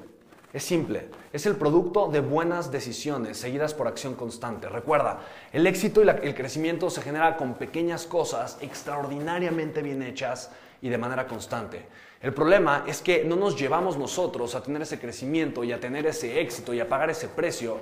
Es 0.58 0.64
simple, 0.64 1.10
es 1.32 1.46
el 1.46 1.56
producto 1.56 2.08
de 2.08 2.20
buenas 2.20 2.72
decisiones 2.72 3.38
seguidas 3.38 3.76
por 3.76 3.88
acción 3.88 4.16
constante. 4.16 4.68
Recuerda, 4.68 5.20
el 5.54 5.68
éxito 5.68 6.04
y 6.04 6.10
el 6.10 6.34
crecimiento 6.34 6.90
se 6.90 7.04
genera 7.04 7.38
con 7.38 7.54
pequeñas 7.54 8.08
cosas 8.08 8.58
extraordinariamente 8.62 9.84
bien 9.84 10.02
hechas 10.02 10.50
y 10.82 10.90
de 10.90 10.98
manera 10.98 11.28
constante. 11.28 11.86
El 12.20 12.34
problema 12.34 12.86
es 12.88 13.04
que 13.04 13.24
no 13.24 13.36
nos 13.36 13.56
llevamos 13.56 14.00
nosotros 14.00 14.56
a 14.56 14.64
tener 14.64 14.82
ese 14.82 15.00
crecimiento 15.00 15.64
y 15.64 15.74
a 15.74 15.80
tener 15.80 16.08
ese 16.08 16.42
éxito 16.42 16.74
y 16.74 16.80
a 16.80 16.90
pagar 16.90 17.12
ese 17.12 17.28
precio 17.28 17.78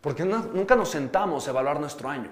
porque 0.00 0.24
nunca 0.24 0.74
nos 0.74 0.88
sentamos 0.88 1.46
a 1.46 1.50
evaluar 1.52 1.78
nuestro 1.78 2.08
año. 2.08 2.30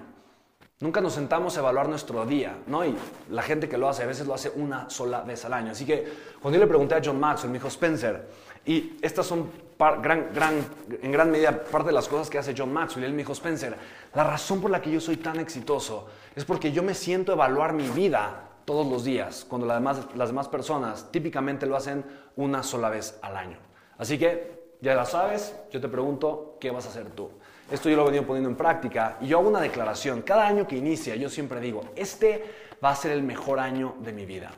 Nunca 0.81 0.99
nos 0.99 1.13
sentamos 1.13 1.55
a 1.55 1.61
evaluar 1.61 1.87
nuestro 1.87 2.25
día, 2.25 2.57
¿no? 2.67 2.83
Y 2.83 2.93
la 3.29 3.41
gente 3.41 3.69
que 3.69 3.77
lo 3.77 3.87
hace 3.87 4.03
a 4.03 4.07
veces 4.07 4.27
lo 4.27 4.33
hace 4.33 4.51
una 4.57 4.89
sola 4.89 5.21
vez 5.21 5.45
al 5.45 5.53
año. 5.53 5.71
Así 5.71 5.85
que 5.85 6.05
cuando 6.41 6.59
yo 6.59 6.65
le 6.65 6.67
pregunté 6.67 6.95
a 6.95 7.01
John 7.01 7.17
Maxwell, 7.17 7.49
me 7.49 7.59
dijo, 7.59 7.69
Spencer, 7.69 8.27
y 8.65 8.97
estas 9.01 9.25
son 9.25 9.49
gran, 9.77 10.33
gran, 10.33 10.65
en 11.01 11.11
gran 11.11 11.29
medida 11.29 11.63
parte 11.63 11.87
de 11.87 11.93
las 11.93 12.07
cosas 12.07 12.29
que 12.29 12.37
hace 12.37 12.53
John 12.57 12.73
Maxwell. 12.73 13.05
Él 13.05 13.11
me 13.11 13.19
dijo, 13.19 13.33
Spencer, 13.33 13.75
la 14.13 14.23
razón 14.23 14.61
por 14.61 14.71
la 14.71 14.81
que 14.81 14.91
yo 14.91 14.99
soy 14.99 15.17
tan 15.17 15.39
exitoso 15.39 16.07
es 16.35 16.45
porque 16.45 16.71
yo 16.71 16.81
me 16.83 16.93
siento 16.93 17.33
evaluar 17.33 17.73
mi 17.73 17.87
vida 17.89 18.49
todos 18.65 18.87
los 18.87 19.03
días, 19.03 19.45
cuando 19.47 19.67
las 19.67 19.77
demás, 19.77 20.01
las 20.15 20.29
demás 20.29 20.47
personas 20.47 21.11
típicamente 21.11 21.67
lo 21.67 21.75
hacen 21.75 22.03
una 22.35 22.63
sola 22.63 22.89
vez 22.89 23.19
al 23.21 23.37
año. 23.37 23.57
Así 23.97 24.17
que, 24.17 24.75
ya 24.81 24.95
la 24.95 25.05
sabes, 25.05 25.55
yo 25.71 25.79
te 25.79 25.87
pregunto, 25.87 26.57
¿qué 26.59 26.71
vas 26.71 26.85
a 26.85 26.89
hacer 26.89 27.11
tú? 27.11 27.29
Esto 27.71 27.89
yo 27.89 27.95
lo 27.95 28.03
he 28.03 28.05
venido 28.05 28.25
poniendo 28.25 28.49
en 28.49 28.55
práctica 28.55 29.17
y 29.21 29.27
yo 29.27 29.39
hago 29.39 29.49
una 29.49 29.61
declaración. 29.61 30.21
Cada 30.21 30.47
año 30.47 30.67
que 30.67 30.77
inicia, 30.77 31.15
yo 31.15 31.29
siempre 31.29 31.59
digo, 31.59 31.83
este 31.95 32.43
va 32.83 32.91
a 32.91 32.95
ser 32.95 33.11
el 33.11 33.23
mejor 33.23 33.59
año 33.59 33.95
de 33.99 34.13
mi 34.13 34.25
vida. 34.25 34.51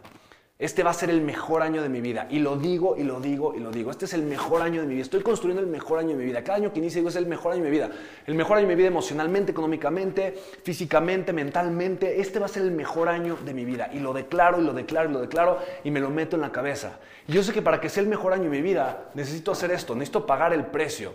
Este 0.60 0.82
va 0.82 0.90
a 0.90 0.94
ser 0.94 1.12
el 1.12 1.22
mejor 1.22 1.62
año 1.62 1.84
de 1.84 1.90
mi 1.90 2.02
vida. 2.02 2.26
Y 2.32 2.40
lo 2.40 2.58
digo 2.58 2.98
y 2.98 3.04
lo 3.04 3.20
digo 3.20 3.54
y 3.54 3.60
lo 3.60 3.70
digo. 3.70 3.92
Este 3.92 4.06
es 4.06 4.14
el 4.14 4.24
mejor 4.24 4.64
año 4.64 4.82
de 4.82 4.88
mi 4.88 4.96
vida. 4.96 5.04
Estoy 5.04 5.22
construyendo 5.22 5.62
el 5.62 5.68
mejor 5.68 6.00
año 6.00 6.10
de 6.10 6.16
mi 6.16 6.26
vida. 6.26 6.44
Cada 6.44 6.58
año 6.58 6.74
que 6.74 6.80
inicia 6.80 6.98
digo 6.98 7.10
es 7.10 7.16
el 7.16 7.28
mejor 7.28 7.52
año 7.52 7.64
de 7.64 7.70
mi 7.70 7.76
vida. 7.76 7.92
El 8.26 8.34
mejor 8.34 8.58
año 8.58 8.68
de 8.68 8.74
mi 8.74 8.78
vida 8.78 8.88
emocionalmente, 8.88 9.52
económicamente, 9.52 10.34
físicamente, 10.64 11.32
mentalmente. 11.32 12.20
Este 12.20 12.40
va 12.40 12.48
a 12.48 12.50
ser 12.50 12.64
el 12.64 12.72
mejor 12.72 13.08
año 13.08 13.38
de 13.46 13.54
mi 13.54 13.66
vida. 13.66 13.92
Y 13.94 14.00
lo 14.00 14.14
declaro 14.14 14.60
y 14.60 14.64
lo 14.64 14.74
declaro 14.74 15.12
y 15.12 15.14
lo 15.14 15.22
declaro 15.22 15.60
y 15.84 15.92
me 15.92 16.00
lo 16.00 16.10
meto 16.10 16.36
en 16.36 16.42
la 16.42 16.52
cabeza. 16.52 16.98
Y 17.28 17.34
yo 17.34 17.44
sé 17.44 17.54
que 17.54 17.62
para 17.62 17.80
que 17.80 17.90
sea 17.90 18.02
el 18.02 18.10
mejor 18.10 18.34
año 18.34 18.46
de 18.46 18.50
mi 18.50 18.62
vida 18.64 19.12
necesito 19.14 19.52
hacer 19.52 19.70
esto. 19.70 19.94
Necesito 19.94 20.26
pagar 20.26 20.54
el 20.54 20.66
precio. 20.66 21.14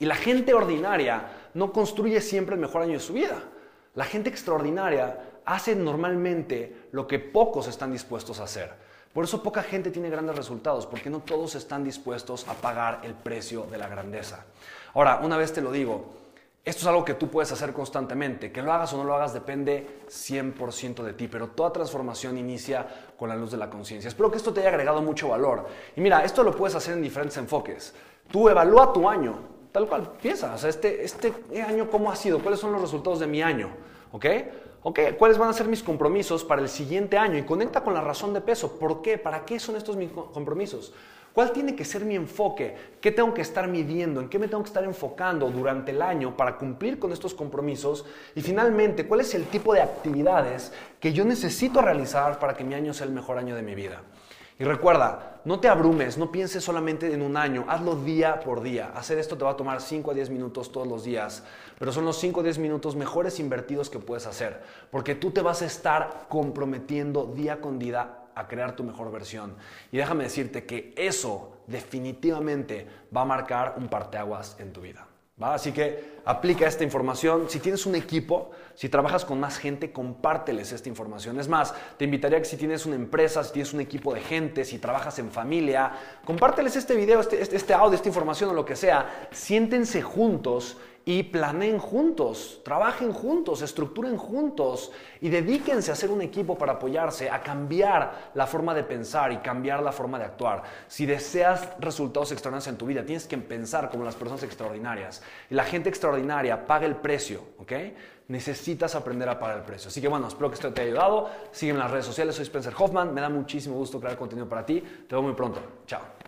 Y 0.00 0.06
la 0.06 0.16
gente 0.16 0.54
ordinaria 0.54 1.22
no 1.54 1.72
construye 1.72 2.20
siempre 2.20 2.56
el 2.56 2.60
mejor 2.60 2.82
año 2.82 2.94
de 2.94 2.98
su 3.00 3.12
vida. 3.12 3.44
La 3.94 4.04
gente 4.04 4.28
extraordinaria 4.28 5.18
hace 5.54 5.74
normalmente 5.74 6.88
lo 6.92 7.06
que 7.06 7.18
pocos 7.18 7.66
están 7.68 7.92
dispuestos 7.92 8.40
a 8.40 8.44
hacer. 8.44 8.72
Por 9.12 9.24
eso 9.24 9.42
poca 9.42 9.62
gente 9.62 9.90
tiene 9.90 10.08
grandes 10.08 10.36
resultados, 10.36 10.86
porque 10.86 11.10
no 11.10 11.20
todos 11.20 11.56
están 11.56 11.82
dispuestos 11.82 12.46
a 12.46 12.54
pagar 12.54 13.00
el 13.02 13.14
precio 13.14 13.66
de 13.70 13.76
la 13.76 13.88
grandeza. 13.88 14.44
Ahora, 14.94 15.20
una 15.22 15.36
vez 15.36 15.52
te 15.52 15.60
lo 15.60 15.72
digo, 15.72 16.20
esto 16.64 16.82
es 16.82 16.86
algo 16.86 17.04
que 17.04 17.14
tú 17.14 17.28
puedes 17.28 17.50
hacer 17.50 17.72
constantemente. 17.72 18.52
Que 18.52 18.62
lo 18.62 18.72
hagas 18.72 18.92
o 18.92 18.98
no 18.98 19.04
lo 19.04 19.14
hagas 19.14 19.34
depende 19.34 20.02
100% 20.08 21.02
de 21.02 21.14
ti, 21.14 21.26
pero 21.26 21.48
toda 21.48 21.72
transformación 21.72 22.38
inicia 22.38 22.86
con 23.18 23.28
la 23.28 23.34
luz 23.34 23.50
de 23.50 23.56
la 23.56 23.68
conciencia. 23.68 24.06
Espero 24.06 24.30
que 24.30 24.36
esto 24.36 24.52
te 24.52 24.60
haya 24.60 24.68
agregado 24.68 25.02
mucho 25.02 25.28
valor. 25.28 25.66
Y 25.96 26.00
mira, 26.00 26.22
esto 26.22 26.44
lo 26.44 26.54
puedes 26.54 26.76
hacer 26.76 26.94
en 26.94 27.02
diferentes 27.02 27.36
enfoques. 27.38 27.92
Tú 28.30 28.48
evalúa 28.48 28.92
tu 28.92 29.08
año, 29.08 29.40
tal 29.72 29.88
cual, 29.88 30.12
piensa, 30.22 30.54
o 30.54 30.58
sea, 30.58 30.70
este, 30.70 31.02
este 31.02 31.34
año 31.66 31.90
cómo 31.90 32.12
ha 32.12 32.16
sido, 32.16 32.38
cuáles 32.38 32.60
son 32.60 32.72
los 32.72 32.80
resultados 32.80 33.18
de 33.18 33.26
mi 33.26 33.42
año, 33.42 33.70
¿ok? 34.12 34.26
Ok, 34.82 35.00
¿cuáles 35.18 35.38
van 35.38 35.48
a 35.48 35.52
ser 35.52 35.68
mis 35.68 35.82
compromisos 35.82 36.44
para 36.44 36.62
el 36.62 36.68
siguiente 36.68 37.18
año? 37.18 37.38
Y 37.38 37.42
conecta 37.42 37.82
con 37.82 37.94
la 37.94 38.00
razón 38.00 38.32
de 38.32 38.40
peso. 38.40 38.78
¿Por 38.78 39.02
qué? 39.02 39.18
¿Para 39.18 39.44
qué 39.44 39.58
son 39.58 39.76
estos 39.76 39.96
mis 39.96 40.10
compromisos? 40.10 40.92
¿Cuál 41.32 41.52
tiene 41.52 41.76
que 41.76 41.84
ser 41.84 42.04
mi 42.04 42.16
enfoque? 42.16 42.74
¿Qué 43.00 43.12
tengo 43.12 43.32
que 43.32 43.42
estar 43.42 43.68
midiendo? 43.68 44.20
¿En 44.20 44.28
qué 44.28 44.38
me 44.38 44.48
tengo 44.48 44.64
que 44.64 44.68
estar 44.68 44.82
enfocando 44.82 45.48
durante 45.48 45.92
el 45.92 46.02
año 46.02 46.36
para 46.36 46.58
cumplir 46.58 46.98
con 46.98 47.12
estos 47.12 47.34
compromisos? 47.34 48.04
Y 48.34 48.40
finalmente, 48.40 49.06
¿cuál 49.06 49.20
es 49.20 49.34
el 49.34 49.44
tipo 49.44 49.72
de 49.72 49.80
actividades 49.80 50.72
que 50.98 51.12
yo 51.12 51.24
necesito 51.24 51.80
realizar 51.80 52.40
para 52.40 52.54
que 52.54 52.64
mi 52.64 52.74
año 52.74 52.92
sea 52.92 53.06
el 53.06 53.12
mejor 53.12 53.38
año 53.38 53.54
de 53.54 53.62
mi 53.62 53.76
vida? 53.76 54.02
Y 54.60 54.64
recuerda, 54.64 55.40
no 55.46 55.58
te 55.58 55.68
abrumes, 55.68 56.18
no 56.18 56.30
pienses 56.30 56.62
solamente 56.62 57.14
en 57.14 57.22
un 57.22 57.38
año, 57.38 57.64
hazlo 57.66 57.96
día 57.96 58.40
por 58.40 58.60
día. 58.60 58.92
Hacer 58.94 59.18
esto 59.18 59.38
te 59.38 59.42
va 59.42 59.52
a 59.52 59.56
tomar 59.56 59.80
5 59.80 60.10
a 60.10 60.14
10 60.14 60.28
minutos 60.28 60.70
todos 60.70 60.86
los 60.86 61.02
días, 61.02 61.42
pero 61.78 61.92
son 61.92 62.04
los 62.04 62.18
5 62.18 62.40
o 62.40 62.42
10 62.42 62.58
minutos 62.58 62.94
mejores 62.94 63.40
invertidos 63.40 63.88
que 63.88 63.98
puedes 63.98 64.26
hacer, 64.26 64.60
porque 64.90 65.14
tú 65.14 65.30
te 65.30 65.40
vas 65.40 65.62
a 65.62 65.64
estar 65.64 66.26
comprometiendo 66.28 67.24
día 67.24 67.62
con 67.62 67.78
día 67.78 68.18
a 68.34 68.48
crear 68.48 68.76
tu 68.76 68.84
mejor 68.84 69.10
versión. 69.10 69.54
Y 69.92 69.96
déjame 69.96 70.24
decirte 70.24 70.66
que 70.66 70.92
eso 70.94 71.52
definitivamente 71.66 72.86
va 73.16 73.22
a 73.22 73.24
marcar 73.24 73.76
un 73.78 73.88
parteaguas 73.88 74.56
en 74.60 74.74
tu 74.74 74.82
vida. 74.82 75.06
Así 75.40 75.72
que 75.72 76.19
aplica 76.24 76.66
esta 76.66 76.84
información. 76.84 77.46
Si 77.48 77.60
tienes 77.60 77.86
un 77.86 77.94
equipo, 77.94 78.50
si 78.74 78.88
trabajas 78.88 79.24
con 79.24 79.40
más 79.40 79.58
gente, 79.58 79.92
compárteles 79.92 80.72
esta 80.72 80.88
información. 80.88 81.38
Es 81.38 81.48
más, 81.48 81.74
te 81.96 82.04
invitaría 82.04 82.38
que 82.38 82.44
si 82.44 82.56
tienes 82.56 82.86
una 82.86 82.96
empresa, 82.96 83.44
si 83.44 83.52
tienes 83.52 83.72
un 83.72 83.80
equipo 83.80 84.14
de 84.14 84.20
gente, 84.20 84.64
si 84.64 84.78
trabajas 84.78 85.18
en 85.18 85.30
familia, 85.30 85.92
compárteles 86.24 86.76
este 86.76 86.94
video, 86.94 87.20
este, 87.20 87.42
este, 87.42 87.56
este 87.56 87.74
audio, 87.74 87.94
esta 87.94 88.08
información 88.08 88.50
o 88.50 88.54
lo 88.54 88.64
que 88.64 88.76
sea. 88.76 89.28
Siéntense 89.30 90.02
juntos 90.02 90.76
y 91.04 91.22
planeen 91.24 91.78
juntos, 91.78 92.60
trabajen 92.62 93.12
juntos, 93.12 93.62
estructuren 93.62 94.16
juntos 94.16 94.92
y 95.20 95.30
dedíquense 95.30 95.90
a 95.90 95.96
ser 95.96 96.10
un 96.10 96.20
equipo 96.20 96.58
para 96.58 96.72
apoyarse, 96.72 97.30
a 97.30 97.42
cambiar 97.42 98.30
la 98.34 98.46
forma 98.46 98.74
de 98.74 98.84
pensar 98.84 99.32
y 99.32 99.38
cambiar 99.38 99.82
la 99.82 99.92
forma 99.92 100.18
de 100.18 100.26
actuar. 100.26 100.62
Si 100.88 101.06
deseas 101.06 101.68
resultados 101.80 102.32
extraordinarios 102.32 102.68
en 102.68 102.76
tu 102.76 102.86
vida, 102.86 103.04
tienes 103.04 103.26
que 103.26 103.38
pensar 103.38 103.90
como 103.90 104.04
las 104.04 104.14
personas 104.14 104.42
extraordinarias. 104.42 105.22
Y 105.48 105.54
la 105.54 105.64
gente 105.64 105.88
extraordinaria 105.88 106.09
extraordinaria 106.10 106.66
pague 106.66 106.86
el 106.86 106.96
precio, 106.96 107.40
¿ok? 107.58 107.72
Necesitas 108.28 108.94
aprender 108.94 109.28
a 109.28 109.38
pagar 109.38 109.58
el 109.58 109.64
precio. 109.64 109.88
Así 109.88 110.00
que 110.00 110.08
bueno, 110.08 110.28
espero 110.28 110.48
que 110.48 110.54
esto 110.54 110.72
te 110.72 110.82
haya 110.82 110.90
ayudado. 110.90 111.30
Sígueme 111.50 111.78
en 111.78 111.84
las 111.84 111.90
redes 111.90 112.06
sociales, 112.06 112.34
soy 112.34 112.44
Spencer 112.44 112.74
Hoffman. 112.78 113.12
Me 113.12 113.20
da 113.20 113.28
muchísimo 113.28 113.76
gusto 113.76 113.98
crear 113.98 114.16
contenido 114.16 114.48
para 114.48 114.64
ti. 114.64 114.80
Te 114.80 115.14
veo 115.14 115.22
muy 115.22 115.34
pronto. 115.34 115.60
Chao. 115.86 116.19